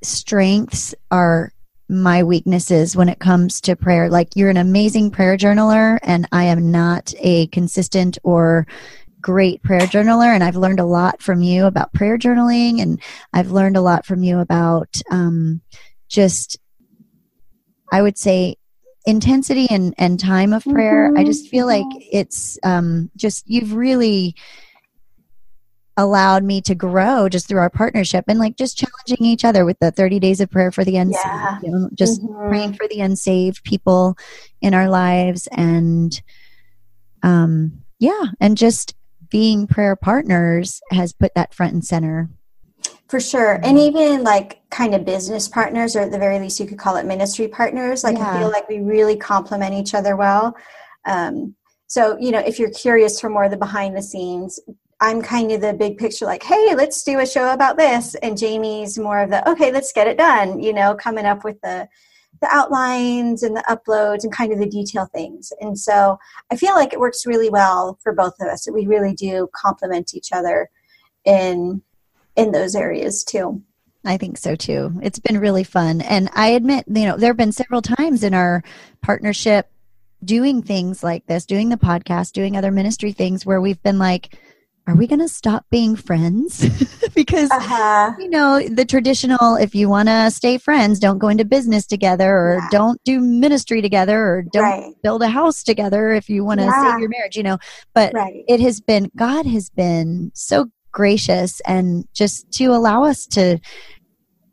strengths 0.02 0.96
are 1.12 1.52
my 1.90 2.24
weaknesses 2.24 2.96
when 2.96 3.10
it 3.10 3.20
comes 3.20 3.62
to 3.62 3.76
prayer. 3.76 4.10
Like 4.10 4.36
you're 4.36 4.50
an 4.50 4.58
amazing 4.58 5.12
prayer 5.12 5.38
journaler, 5.38 6.00
and 6.04 6.28
I 6.32 6.46
am 6.46 6.72
not 6.72 7.14
a 7.20 7.48
consistent 7.48 8.18
or 8.24 8.68
great 9.22 9.64
prayer 9.64 9.82
journaler. 9.82 10.34
And 10.34 10.44
I've 10.44 10.56
learned 10.56 10.80
a 10.80 10.86
lot 10.86 11.22
from 11.22 11.42
you 11.42 11.66
about 11.66 11.94
prayer 11.94 12.18
journaling, 12.18 12.82
and 12.82 13.02
I've 13.34 13.52
learned 13.52 13.78
a 13.78 13.82
lot 13.82 14.06
from 14.06 14.24
you 14.24 14.40
about 14.40 15.02
um, 15.12 15.62
just, 16.10 16.58
I 17.92 18.02
would 18.02 18.18
say, 18.18 18.58
intensity 19.08 19.68
and, 19.72 19.96
and 19.98 20.20
time 20.20 20.54
of 20.54 20.64
prayer. 20.66 21.12
I 21.18 21.24
Mhm, 21.24 21.26
just 21.26 21.48
feel 21.48 21.66
like 21.66 21.88
it's 22.12 22.60
um, 22.64 23.10
just, 23.16 23.50
you've 23.50 23.74
really 23.74 24.36
allowed 26.00 26.44
me 26.44 26.62
to 26.62 26.76
grow 26.76 27.28
just 27.28 27.48
through 27.48 27.60
our 27.60 27.72
partnership 27.72 28.26
and 28.28 28.38
like 28.38 28.56
just 28.56 28.78
challenging 28.78 29.26
each 29.26 29.44
other 29.44 29.66
with 29.66 29.80
the 29.80 29.90
30 29.90 30.20
days 30.20 30.40
of 30.40 30.52
prayer 30.52 30.72
for 30.72 30.84
the 30.86 30.98
unsaved, 30.98 31.26
Yeah. 31.34 31.58
you 31.64 31.72
know, 31.72 31.90
just 31.96 32.22
Mhm. 32.22 32.48
praying 32.50 32.74
for 32.74 32.88
the 32.88 33.02
unsaved 33.02 33.64
people 33.64 34.16
in 34.62 34.76
our 34.76 34.90
lives 34.90 35.48
and 35.54 36.22
um 37.24 37.84
yeah 38.00 38.26
and 38.40 38.58
just 38.58 38.94
being 39.32 39.66
prayer 39.66 39.96
partners 39.96 40.80
has 40.92 41.14
put 41.14 41.34
that 41.34 41.52
front 41.52 41.74
and 41.74 41.84
center 41.84 42.30
For 43.10 43.22
sure. 43.22 43.60
And 43.64 43.80
even 43.80 44.24
like 44.24 44.60
kind 44.70 44.94
of 44.94 45.06
business 45.06 45.48
partners, 45.48 45.96
or 45.96 46.02
at 46.02 46.12
the 46.12 46.20
very 46.20 46.40
least, 46.40 46.60
you 46.60 46.66
could 46.66 46.78
call 46.78 46.98
it 46.98 47.06
ministry 47.06 47.48
partners. 47.48 48.04
Like, 48.04 48.18
I 48.18 48.38
feel 48.38 48.50
like 48.50 48.68
we 48.68 48.80
really 48.80 49.16
complement 49.16 49.74
each 49.74 49.94
other 49.94 50.18
well. 50.18 50.56
Um, 51.06 51.56
so, 51.88 52.18
you 52.20 52.32
know, 52.32 52.40
if 52.40 52.60
you're 52.60 52.72
curious 52.72 53.20
for 53.20 53.30
more 53.30 53.46
of 53.46 53.52
the 53.52 53.58
behind 53.58 53.96
the 53.96 54.02
scenes, 54.02 54.60
I'm 55.00 55.22
kind 55.22 55.54
of 55.54 55.62
the 55.62 55.74
big 55.74 55.98
picture, 55.98 56.26
like, 56.26 56.44
hey, 56.44 56.76
let's 56.76 57.02
do 57.04 57.20
a 57.20 57.26
show 57.26 57.54
about 57.54 57.78
this. 57.78 58.16
And 58.16 58.38
Jamie's 58.38 58.98
more 58.98 59.22
of 59.22 59.30
the, 59.30 59.48
okay, 59.50 59.72
let's 59.72 59.94
get 59.94 60.08
it 60.08 60.18
done, 60.18 60.60
you 60.60 60.74
know, 60.74 60.96
coming 60.96 61.26
up 61.26 61.46
with 61.46 61.62
the, 61.62 61.88
the 62.42 62.48
outlines 62.52 63.44
and 63.44 63.56
the 63.56 63.64
uploads 63.70 64.24
and 64.24 64.34
kind 64.34 64.52
of 64.52 64.60
the 64.60 64.66
detail 64.66 65.06
things. 65.06 65.54
And 65.62 65.80
so 65.80 66.18
I 66.52 66.58
feel 66.58 66.74
like 66.74 66.92
it 66.92 67.00
works 67.00 67.26
really 67.26 67.50
well 67.50 67.98
for 68.04 68.12
both 68.12 68.34
of 68.42 68.48
us. 68.48 68.66
That 68.66 68.74
we 68.74 68.86
really 68.86 69.14
do 69.14 69.48
complement 69.56 70.14
each 70.14 70.34
other 70.34 70.70
in 71.24 71.82
in 72.38 72.52
those 72.52 72.76
areas 72.76 73.24
too. 73.24 73.62
I 74.06 74.16
think 74.18 74.38
so 74.38 74.56
too. 74.56 74.94
It's 75.02 75.20
been 75.20 75.40
really 75.40 75.66
fun. 75.66 76.00
And 76.02 76.30
I 76.34 76.50
admit, 76.50 76.86
you 76.88 77.06
know, 77.06 77.18
there 77.18 77.30
have 77.32 77.38
been 77.38 77.52
several 77.52 77.82
times 77.82 78.24
in 78.24 78.34
our 78.34 78.64
partnership 79.02 79.70
doing 80.24 80.62
things 80.64 81.04
like 81.04 81.26
this, 81.28 81.46
doing 81.46 81.70
the 81.70 81.76
podcast, 81.78 82.32
doing 82.32 82.56
other 82.56 82.72
ministry 82.72 83.12
things 83.12 83.46
where 83.46 83.60
we've 83.60 83.82
been 83.84 84.00
like, 84.00 84.36
are 84.88 84.96
we 84.96 85.06
going 85.08 85.20
to 85.20 85.28
stop 85.28 85.66
being 85.70 85.98
friends? 85.98 86.66
because, 87.16 87.52
Uh-huh. 87.52 88.14
you 88.18 88.30
know, 88.30 88.62
the 88.70 88.86
traditional, 88.86 89.56
if 89.58 89.76
you 89.76 89.90
want 89.90 90.08
to 90.08 90.32
stay 90.32 90.58
friends, 90.58 91.00
don't 91.00 91.18
go 91.18 91.28
into 91.28 91.44
business 91.44 91.86
together 91.86 92.32
or 92.32 92.60
Yeah. 92.62 92.68
don't 92.72 93.04
do 93.04 93.20
ministry 93.20 93.82
together 93.82 94.18
or 94.18 94.44
don't 94.54 94.64
Right. 94.64 94.94
build 95.04 95.22
a 95.24 95.28
house 95.28 95.62
together 95.64 96.12
if 96.12 96.30
you 96.30 96.46
want 96.46 96.62
to 96.62 96.68
Yeah. 96.68 96.92
save 96.92 97.00
your 97.02 97.10
marriage, 97.10 97.36
you 97.36 97.44
know. 97.44 97.58
But 97.94 98.14
Right. 98.14 98.46
it 98.48 98.62
has 98.62 98.80
been 98.80 99.12
god 99.18 99.46
has 99.46 99.70
been 99.70 100.32
so 100.34 100.68
gracious 101.02 101.62
and 101.68 102.06
just 102.16 102.52
to 102.54 102.66
allow 102.78 103.04
us 103.04 103.28
to 103.28 103.60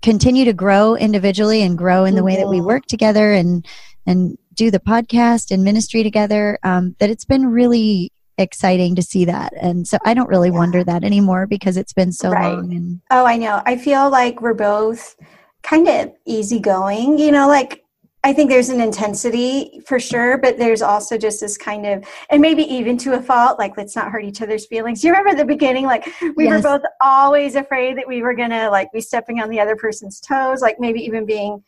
continue 0.02 0.44
to 0.44 0.52
grow 0.52 0.94
individually 0.94 1.62
and 1.62 1.78
grow 1.78 2.04
in 2.04 2.14
the 2.14 2.22
way 2.22 2.36
that 2.36 2.48
we 2.50 2.58
Mhm. 2.60 2.66
work 2.66 2.84
together 2.86 3.32
and 3.32 3.66
and 4.06 4.36
do 4.52 4.70
the 4.70 4.78
podcast 4.78 5.50
and 5.50 5.64
ministry 5.64 6.02
together 6.02 6.58
um, 6.62 6.94
that 7.00 7.08
it's 7.08 7.24
been 7.24 7.46
really 7.46 8.12
exciting 8.36 8.94
to 8.94 9.00
see 9.02 9.24
that 9.24 9.50
and 9.58 9.88
so 9.88 9.96
i 10.04 10.12
don't 10.12 10.28
really 10.28 10.50
Yeah. 10.50 10.58
wonder 10.58 10.84
that 10.84 11.02
anymore 11.04 11.46
because 11.46 11.78
it's 11.78 11.94
been 11.94 12.12
so 12.12 12.30
Right. 12.30 12.52
long 12.52 12.72
and 12.74 13.00
Oh, 13.10 13.24
I 13.24 13.36
know. 13.38 13.62
I 13.64 13.76
feel 13.76 14.10
like 14.10 14.42
we're 14.42 14.54
both 14.72 15.14
kind 15.62 15.86
of 15.88 16.10
easygoing, 16.26 17.18
you 17.18 17.30
know, 17.32 17.46
like 17.48 17.83
I 18.24 18.32
think 18.32 18.48
there's 18.48 18.70
an 18.70 18.80
intensity 18.80 19.82
for 19.86 20.00
sure, 20.00 20.38
but 20.38 20.56
there's 20.56 20.80
also 20.80 21.18
just 21.18 21.40
this 21.40 21.58
kind 21.58 21.84
of, 21.84 22.04
and 22.30 22.40
maybe 22.40 22.62
even 22.62 22.96
to 22.98 23.12
a 23.12 23.22
fault, 23.22 23.58
like 23.58 23.76
let's 23.76 23.94
not 23.94 24.10
hurt 24.10 24.24
each 24.24 24.40
other's 24.40 24.64
feelings. 24.66 25.02
Do 25.02 25.08
you 25.08 25.14
remember 25.14 25.36
the 25.36 25.46
beginning? 25.46 25.84
Like 25.84 26.08
we 26.34 26.44
Yes. 26.44 26.64
were 26.64 26.78
both 26.78 26.82
always 27.02 27.54
afraid 27.54 27.98
that 27.98 28.08
we 28.08 28.22
were 28.22 28.34
going 28.34 28.50
to 28.50 28.70
like 28.70 28.90
be 28.92 29.02
stepping 29.02 29.40
on 29.40 29.50
the 29.50 29.60
other 29.60 29.76
person's 29.76 30.20
toes, 30.20 30.62
like 30.62 30.80
maybe 30.80 31.00
even 31.00 31.26
being 31.26 31.62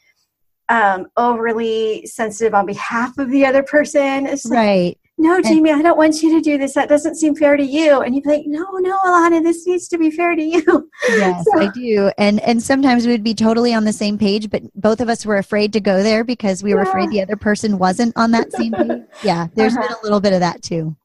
um, 0.71 1.07
overly 1.19 2.07
sensitive 2.07 2.55
on 2.55 2.64
behalf 2.64 3.19
of 3.19 3.31
the 3.31 3.45
other 3.45 3.62
person. 3.62 4.27
It's 4.27 4.47
like, 4.47 4.57
right 4.57 4.99
no, 5.18 5.40
Jamie, 5.40 5.72
I 5.72 5.81
don't 5.81 5.96
want 5.96 6.22
you 6.22 6.35
to 6.35 6.42
do 6.42 6.59
this. 6.59 6.74
That 6.74 6.90
doesn't 6.90 7.14
seem 7.14 7.35
fair 7.35 7.57
to 7.57 7.64
you. 7.64 8.02
And 8.02 8.14
you'd 8.14 8.24
be 8.24 8.31
like, 8.31 8.46
no, 8.46 8.64
no, 8.72 8.98
Alana, 8.98 9.42
this 9.42 9.66
needs 9.66 9.88
to 9.88 9.98
be 9.98 10.11
fair 10.11 10.37
to 10.37 10.42
you. 10.42 10.90
Yes, 11.09 11.44
so, 11.44 11.61
I 11.61 11.70
do. 11.72 12.11
And 12.18 12.40
and 12.40 12.62
sometimes 12.62 13.07
we'd 13.07 13.22
be 13.22 13.35
totally 13.35 13.72
on 13.72 13.85
the 13.85 13.92
same 13.92 14.18
page, 14.18 14.50
but 14.50 14.62
both 14.74 15.00
of 15.00 15.09
us 15.09 15.24
were 15.24 15.37
afraid 15.37 15.72
to 15.72 15.81
go 15.81 16.02
there 16.02 16.24
because 16.24 16.62
we 16.62 16.74
were 16.74 16.83
yeah. 16.83 16.88
afraid 16.88 17.11
the 17.11 17.22
other 17.22 17.37
person 17.37 17.79
wasn't 17.79 18.12
on 18.16 18.33
that 18.33 18.52
same 18.52 18.72
page. 18.72 19.02
Yeah, 19.22 19.46
there's 19.55 19.74
uh-huh. 19.74 19.88
been 19.88 19.96
a 19.96 20.02
little 20.02 20.20
bit 20.20 20.33
of 20.33 20.40
that 20.40 20.62
too. 20.62 20.96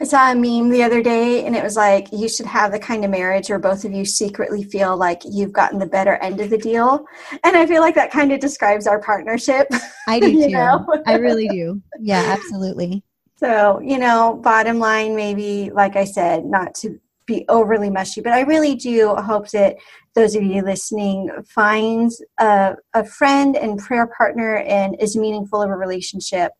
I 0.00 0.04
saw 0.04 0.32
a 0.32 0.34
meme 0.34 0.70
the 0.70 0.82
other 0.82 1.02
day 1.02 1.44
and 1.44 1.54
it 1.54 1.62
was 1.62 1.76
like, 1.76 2.08
you 2.12 2.28
should 2.28 2.46
have 2.46 2.72
the 2.72 2.78
kind 2.78 3.04
of 3.04 3.10
marriage 3.10 3.48
where 3.48 3.58
both 3.58 3.84
of 3.84 3.92
you 3.92 4.04
secretly 4.04 4.64
feel 4.64 4.96
like 4.96 5.22
you've 5.24 5.52
gotten 5.52 5.78
the 5.78 5.86
better 5.86 6.16
end 6.16 6.40
of 6.40 6.50
the 6.50 6.58
deal. 6.58 7.04
And 7.44 7.56
I 7.56 7.66
feel 7.66 7.82
like 7.82 7.94
that 7.94 8.10
kind 8.10 8.32
of 8.32 8.40
describes 8.40 8.86
our 8.86 9.00
partnership. 9.00 9.68
I 10.08 10.18
do 10.18 10.32
too. 10.32 10.48
Know? 10.48 10.86
I 11.06 11.14
really 11.16 11.48
do. 11.48 11.80
Yeah, 12.00 12.22
absolutely. 12.26 13.04
So, 13.42 13.80
you 13.80 13.98
know, 13.98 14.38
bottom 14.40 14.78
line, 14.78 15.16
maybe, 15.16 15.72
like 15.74 15.96
I 15.96 16.04
said, 16.04 16.44
not 16.44 16.76
to 16.76 17.00
be 17.26 17.44
overly 17.48 17.90
mushy, 17.90 18.20
but 18.20 18.32
I 18.32 18.42
really 18.42 18.76
do 18.76 19.16
hope 19.16 19.50
that 19.50 19.78
those 20.14 20.36
of 20.36 20.44
you 20.44 20.62
listening 20.62 21.28
finds 21.48 22.22
a, 22.38 22.76
a 22.94 23.04
friend 23.04 23.56
and 23.56 23.80
prayer 23.80 24.06
partner 24.16 24.58
and 24.58 24.94
is 25.00 25.16
meaningful 25.16 25.60
of 25.60 25.70
a 25.70 25.76
relationship 25.76 26.52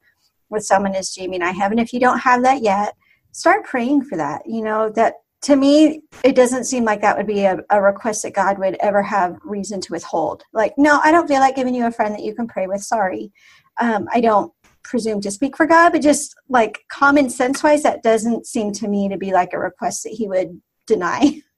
with 0.50 0.64
someone 0.64 0.96
as 0.96 1.10
Jamie 1.10 1.36
and 1.36 1.44
I 1.44 1.52
have. 1.52 1.70
And 1.70 1.78
if 1.78 1.92
you 1.92 2.00
don't 2.00 2.18
have 2.18 2.42
that 2.42 2.62
yet, 2.62 2.96
start 3.30 3.64
praying 3.64 4.02
for 4.02 4.16
that. 4.16 4.42
You 4.44 4.62
know, 4.62 4.90
that 4.90 5.14
to 5.42 5.54
me, 5.54 6.02
it 6.24 6.34
doesn't 6.34 6.64
seem 6.64 6.84
like 6.84 7.00
that 7.02 7.16
would 7.16 7.28
be 7.28 7.44
a, 7.44 7.58
a, 7.70 7.80
request 7.80 8.24
that 8.24 8.34
God 8.34 8.58
would 8.58 8.76
ever 8.80 9.02
have 9.02 9.38
reason 9.44 9.80
to 9.82 9.92
withhold. 9.92 10.42
Like, 10.52 10.74
no, 10.76 11.00
I 11.04 11.12
don't 11.12 11.28
feel 11.28 11.40
like 11.40 11.54
giving 11.54 11.74
you 11.74 11.86
a 11.86 11.92
friend 11.92 12.12
that 12.12 12.24
you 12.24 12.34
can 12.34 12.48
pray 12.48 12.66
with. 12.66 12.82
Sorry. 12.82 13.32
Um, 13.80 14.08
I 14.12 14.20
don't 14.20 14.52
presume 14.84 15.20
to 15.22 15.30
speak 15.30 15.56
for 15.56 15.66
God, 15.66 15.92
but 15.92 16.02
just 16.02 16.34
like 16.48 16.80
common 16.88 17.30
sense 17.30 17.62
wise, 17.62 17.82
that 17.82 18.02
doesn't 18.02 18.46
seem 18.46 18.72
to 18.72 18.88
me 18.88 19.08
to 19.08 19.16
be 19.16 19.32
like 19.32 19.52
a 19.52 19.58
request 19.58 20.04
that 20.04 20.10
He 20.10 20.28
would 20.28 20.60
deny. 20.86 21.42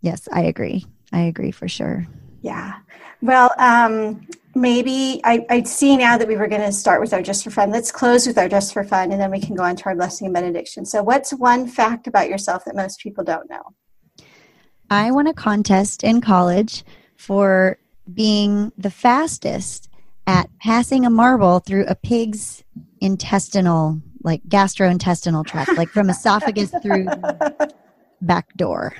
Yes, 0.00 0.28
I 0.30 0.42
agree. 0.42 0.84
I 1.14 1.20
agree 1.20 1.50
for 1.50 1.66
sure. 1.66 2.06
Yeah. 2.42 2.74
Well, 3.22 3.54
um, 3.56 4.26
maybe 4.54 5.22
I, 5.24 5.46
I 5.48 5.62
see 5.62 5.96
now 5.96 6.18
that 6.18 6.28
we 6.28 6.36
were 6.36 6.46
going 6.46 6.60
to 6.60 6.72
start 6.72 7.00
with 7.00 7.14
our 7.14 7.22
just 7.22 7.42
for 7.42 7.50
fun. 7.50 7.70
Let's 7.70 7.90
close 7.90 8.26
with 8.26 8.36
our 8.36 8.46
just 8.46 8.74
for 8.74 8.84
fun, 8.84 9.12
and 9.12 9.20
then 9.20 9.30
we 9.30 9.40
can 9.40 9.54
go 9.54 9.62
on 9.62 9.76
to 9.76 9.86
our 9.86 9.96
blessing 9.96 10.26
and 10.26 10.34
benediction. 10.34 10.84
So, 10.84 11.02
what's 11.02 11.32
one 11.32 11.66
fact 11.66 12.06
about 12.06 12.28
yourself 12.28 12.66
that 12.66 12.76
most 12.76 13.00
people 13.00 13.24
don't 13.24 13.48
know? 13.48 13.62
I 14.90 15.10
won 15.10 15.26
a 15.26 15.32
contest 15.32 16.04
in 16.04 16.20
college 16.20 16.84
for 17.16 17.78
being 18.12 18.72
the 18.76 18.90
fastest 18.90 19.88
at 20.26 20.48
passing 20.58 21.04
a 21.04 21.10
marble 21.10 21.60
through 21.60 21.86
a 21.86 21.94
pig's 21.94 22.64
intestinal, 23.00 24.00
like 24.22 24.42
gastrointestinal 24.44 25.44
tract, 25.46 25.76
like 25.76 25.88
from 25.88 26.10
esophagus 26.10 26.72
through 26.82 27.06
back 28.20 28.54
door. 28.56 28.94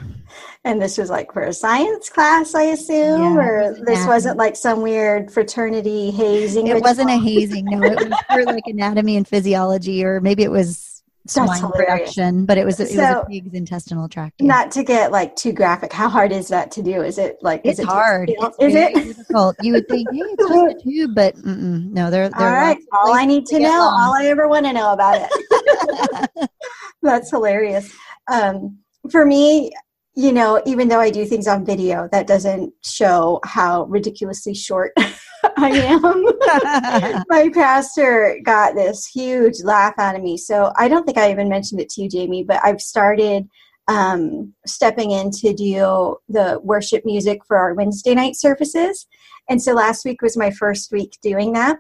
And 0.65 0.81
this 0.81 0.99
was 0.99 1.11
like 1.11 1.33
for 1.33 1.43
a 1.43 1.53
science 1.53 2.09
class, 2.09 2.55
I 2.55 2.65
assume, 2.65 3.23
yeah, 3.23 3.39
or 3.39 3.75
this 3.85 4.07
wasn't 4.07 4.37
like 4.37 4.57
some 4.57 4.83
weird 4.83 5.33
fraternity 5.33 6.11
hazing. 6.11 6.67
It 6.67 6.83
wasn't 6.83 7.11
a 7.11 7.19
hazing. 7.19 7.65
No, 7.67 7.83
it 7.83 8.09
was 8.09 8.19
for 8.31 8.45
like 8.45 8.65
anatomy 8.67 9.17
and 9.17 9.27
physiology, 9.27 10.05
or 10.05 10.21
maybe 10.21 10.43
it 10.43 10.51
was 10.51 10.94
swine 11.27 11.71
production, 11.73 12.45
but 12.47 12.59
it 12.59 12.65
was 12.65 12.79
it 12.81 12.89
so, 12.89 12.97
was 12.97 13.25
a 13.25 13.27
pig's 13.29 13.55
intestinal 13.55 14.09
tract. 14.09 14.35
Yeah. 14.39 14.47
Not 14.47 14.71
to 14.73 14.83
get 14.83 15.13
like 15.13 15.37
too 15.37 15.53
graphic. 15.53 15.93
How 15.93 16.09
hard 16.09 16.33
is 16.33 16.49
that 16.49 16.71
to 16.73 16.83
do? 16.83 17.03
Is 17.03 17.19
it 17.19 17.39
like 17.41 17.61
it's 17.65 17.79
is 17.79 17.85
it 17.85 17.89
hard? 17.89 18.31
It's 18.31 18.57
is 18.61 18.75
it 18.75 18.95
difficult? 18.95 19.57
You 19.63 19.73
would 19.75 19.89
think, 19.89 20.09
hey, 20.13 20.19
it's 20.19 20.49
just 20.49 20.77
a 20.77 20.83
tube, 20.83 21.15
but 21.15 21.37
no, 21.45 22.11
they're, 22.11 22.29
they're 22.29 22.49
all 22.49 22.53
right. 22.53 22.79
All 22.93 23.15
I 23.15 23.25
need 23.25 23.47
to, 23.47 23.57
to 23.57 23.63
know, 23.63 23.71
long. 23.71 24.01
all 24.01 24.15
I 24.15 24.27
ever 24.27 24.49
want 24.49 24.67
to 24.67 24.73
know 24.73 24.93
about 24.93 25.17
it. 25.21 26.51
That's 27.03 27.31
hilarious. 27.31 27.93
Um, 28.31 28.79
for 29.11 29.27
me, 29.27 29.71
you 30.17 30.33
know, 30.33 30.63
even 30.65 30.89
though 30.89 31.01
I 31.01 31.11
do 31.11 31.25
things 31.25 31.49
on 31.49 31.65
video, 31.65 32.09
that 32.13 32.27
doesn't 32.27 32.73
show 32.85 33.41
how 33.45 33.85
ridiculously 33.85 34.55
short 34.55 34.93
I 35.57 35.71
am. 35.71 37.25
My 37.29 37.51
pastor 37.53 38.39
got 38.45 38.75
this 38.75 39.07
huge 39.07 39.63
laugh 39.63 39.95
out 39.99 40.15
of 40.15 40.23
me. 40.23 40.37
So 40.37 40.73
I 40.77 40.89
don't 40.89 41.05
think 41.05 41.19
I 41.19 41.31
even 41.31 41.49
mentioned 41.49 41.81
it 41.81 41.89
to 41.91 42.03
you, 42.03 42.09
Jamie, 42.09 42.45
but 42.45 42.61
I've 42.65 42.81
started 42.81 43.49
um, 43.89 44.55
stepping 44.67 45.11
in 45.11 45.31
to 45.33 45.53
do 45.53 46.17
the 46.29 46.61
worship 46.63 47.05
music 47.05 47.45
for 47.47 47.57
our 47.57 47.75
Wednesday 47.75 48.15
night 48.15 48.37
services. 48.37 49.07
And 49.49 49.61
so 49.61 49.73
last 49.73 50.05
week 50.05 50.23
was 50.23 50.37
my 50.37 50.51
first 50.51 50.93
week 50.93 51.19
doing 51.23 51.53
that. 51.53 51.79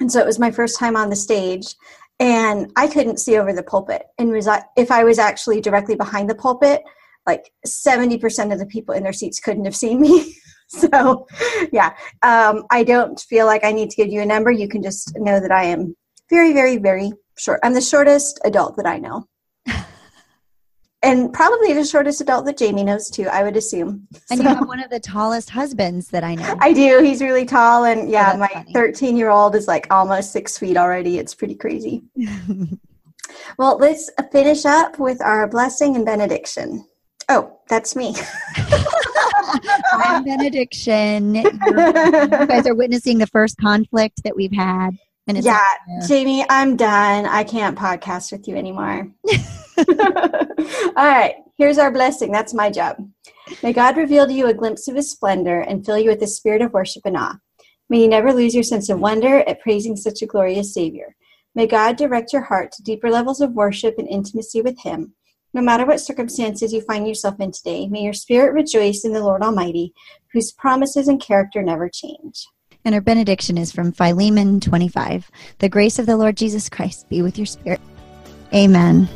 And 0.00 0.10
so 0.10 0.20
it 0.20 0.26
was 0.26 0.38
my 0.38 0.50
first 0.50 0.78
time 0.78 0.96
on 0.96 1.08
the 1.08 1.16
stage 1.16 1.74
and 2.20 2.70
I 2.76 2.88
couldn't 2.88 3.18
see 3.18 3.38
over 3.38 3.52
the 3.52 3.62
pulpit. 3.62 4.06
And 4.18 4.30
was 4.30 4.48
if 4.76 4.90
I 4.90 5.04
was 5.04 5.18
actually 5.18 5.60
directly 5.60 5.94
behind 5.94 6.28
the 6.28 6.34
pulpit, 6.34 6.82
like 7.26 7.50
70% 7.66 8.52
of 8.52 8.58
the 8.58 8.66
people 8.66 8.94
in 8.94 9.02
their 9.02 9.12
seats 9.12 9.40
couldn't 9.40 9.64
have 9.64 9.76
seen 9.76 10.00
me. 10.00 10.36
so, 10.68 11.26
yeah, 11.72 11.94
um, 12.22 12.64
I 12.70 12.84
don't 12.84 13.18
feel 13.20 13.46
like 13.46 13.64
I 13.64 13.72
need 13.72 13.90
to 13.90 13.96
give 13.96 14.08
you 14.08 14.20
a 14.20 14.26
number. 14.26 14.50
You 14.50 14.68
can 14.68 14.82
just 14.82 15.16
know 15.16 15.40
that 15.40 15.52
I 15.52 15.64
am 15.64 15.94
very, 16.30 16.52
very, 16.52 16.78
very 16.78 17.12
short. 17.38 17.60
I'm 17.62 17.74
the 17.74 17.80
shortest 17.80 18.40
adult 18.44 18.76
that 18.76 18.86
I 18.86 18.98
know 18.98 19.26
and 21.02 21.32
probably 21.32 21.72
the 21.74 21.84
shortest 21.84 22.20
adult 22.20 22.46
that 22.46 22.56
Jamie 22.56 22.82
knows 22.82 23.10
too. 23.10 23.28
I 23.28 23.42
would 23.42 23.56
assume. 23.56 24.08
And 24.30 24.38
so. 24.38 24.42
you 24.42 24.48
have 24.48 24.66
one 24.66 24.82
of 24.82 24.90
the 24.90 25.00
tallest 25.00 25.50
husbands 25.50 26.08
that 26.08 26.24
I 26.24 26.34
know. 26.34 26.56
I 26.60 26.72
do. 26.72 27.00
He's 27.02 27.20
really 27.20 27.44
tall, 27.44 27.84
and 27.84 28.10
yeah, 28.10 28.32
oh, 28.34 28.38
my 28.38 28.64
thirteen-year-old 28.72 29.54
is 29.54 29.68
like 29.68 29.86
almost 29.90 30.32
six 30.32 30.58
feet 30.58 30.76
already. 30.76 31.18
It's 31.18 31.34
pretty 31.34 31.54
crazy. 31.54 32.02
well, 33.58 33.76
let's 33.78 34.10
finish 34.32 34.64
up 34.64 34.98
with 34.98 35.20
our 35.20 35.46
blessing 35.46 35.94
and 35.94 36.06
benediction. 36.06 36.86
Oh, 37.28 37.58
that's 37.68 37.96
me. 37.96 38.14
I'm 39.92 40.24
benediction. 40.24 41.34
you 41.34 41.50
guys 41.50 42.66
are 42.66 42.74
witnessing 42.74 43.18
the 43.18 43.26
first 43.26 43.56
conflict 43.58 44.22
that 44.24 44.36
we've 44.36 44.52
had. 44.52 44.90
And 45.26 45.42
yeah, 45.42 45.66
Jamie, 46.06 46.44
I'm 46.50 46.76
done. 46.76 47.24
I 47.26 47.44
can't 47.44 47.78
podcast 47.78 48.30
with 48.30 48.46
you 48.46 48.56
anymore. 48.56 49.10
All 49.78 50.94
right, 50.96 51.36
here's 51.56 51.78
our 51.78 51.90
blessing. 51.90 52.30
That's 52.30 52.52
my 52.52 52.70
job. 52.70 52.96
May 53.62 53.72
God 53.72 53.96
reveal 53.96 54.26
to 54.26 54.32
you 54.32 54.48
a 54.48 54.54
glimpse 54.54 54.86
of 54.86 54.96
his 54.96 55.10
splendor 55.10 55.60
and 55.60 55.84
fill 55.84 55.98
you 55.98 56.10
with 56.10 56.20
the 56.20 56.26
spirit 56.26 56.60
of 56.60 56.72
worship 56.72 57.02
and 57.06 57.16
awe. 57.16 57.38
May 57.88 58.02
you 58.02 58.08
never 58.08 58.32
lose 58.32 58.54
your 58.54 58.62
sense 58.62 58.88
of 58.88 59.00
wonder 59.00 59.38
at 59.40 59.60
praising 59.60 59.96
such 59.96 60.20
a 60.22 60.26
glorious 60.26 60.74
Savior. 60.74 61.14
May 61.54 61.66
God 61.66 61.96
direct 61.96 62.32
your 62.32 62.42
heart 62.42 62.72
to 62.72 62.82
deeper 62.82 63.10
levels 63.10 63.40
of 63.40 63.52
worship 63.52 63.94
and 63.98 64.08
intimacy 64.08 64.60
with 64.60 64.78
Him. 64.80 65.14
No 65.54 65.62
matter 65.62 65.86
what 65.86 66.00
circumstances 66.00 66.72
you 66.72 66.80
find 66.80 67.06
yourself 67.06 67.38
in 67.38 67.52
today, 67.52 67.86
may 67.86 68.02
your 68.02 68.12
spirit 68.12 68.52
rejoice 68.52 69.04
in 69.04 69.12
the 69.12 69.22
Lord 69.22 69.40
Almighty, 69.40 69.94
whose 70.32 70.50
promises 70.50 71.06
and 71.06 71.20
character 71.20 71.62
never 71.62 71.88
change. 71.88 72.48
And 72.84 72.92
our 72.92 73.00
benediction 73.00 73.56
is 73.56 73.70
from 73.70 73.92
Philemon 73.92 74.58
25. 74.58 75.30
The 75.60 75.68
grace 75.68 76.00
of 76.00 76.06
the 76.06 76.16
Lord 76.16 76.36
Jesus 76.36 76.68
Christ 76.68 77.08
be 77.08 77.22
with 77.22 77.38
your 77.38 77.46
spirit. 77.46 77.80
Amen. 78.52 79.08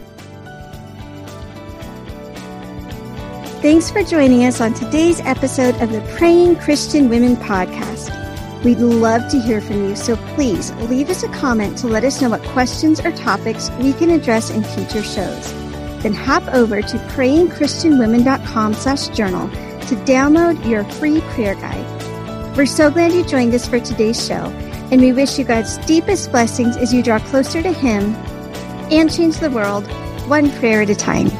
Thanks 3.60 3.90
for 3.90 4.04
joining 4.04 4.44
us 4.44 4.60
on 4.60 4.74
today's 4.74 5.18
episode 5.22 5.74
of 5.82 5.90
the 5.90 6.02
Praying 6.16 6.54
Christian 6.60 7.08
Women 7.08 7.34
podcast. 7.34 8.14
We'd 8.62 8.78
love 8.78 9.28
to 9.32 9.40
hear 9.40 9.60
from 9.60 9.88
you, 9.88 9.96
so 9.96 10.14
please 10.36 10.70
leave 10.82 11.10
us 11.10 11.24
a 11.24 11.28
comment 11.30 11.78
to 11.78 11.88
let 11.88 12.04
us 12.04 12.22
know 12.22 12.30
what 12.30 12.42
questions 12.44 13.00
or 13.00 13.10
topics 13.10 13.70
we 13.80 13.92
can 13.92 14.10
address 14.10 14.50
in 14.50 14.62
future 14.62 15.02
shows. 15.02 15.67
Then 16.00 16.14
hop 16.14 16.46
over 16.48 16.80
to 16.82 16.96
prayingchristianwomen.com 16.96 18.74
slash 18.74 19.08
journal 19.08 19.48
to 19.48 19.96
download 20.04 20.64
your 20.68 20.84
free 20.84 21.20
prayer 21.32 21.54
guide. 21.54 22.56
We're 22.56 22.66
so 22.66 22.90
glad 22.90 23.12
you 23.12 23.24
joined 23.24 23.54
us 23.54 23.68
for 23.68 23.80
today's 23.80 24.26
show, 24.26 24.52
and 24.90 25.00
we 25.00 25.12
wish 25.12 25.38
you 25.38 25.44
God's 25.44 25.78
deepest 25.86 26.30
blessings 26.30 26.76
as 26.76 26.92
you 26.92 27.02
draw 27.02 27.18
closer 27.18 27.62
to 27.62 27.72
Him 27.72 28.14
and 28.90 29.12
change 29.12 29.38
the 29.38 29.50
world 29.50 29.86
one 30.28 30.50
prayer 30.58 30.82
at 30.82 30.90
a 30.90 30.94
time. 30.94 31.30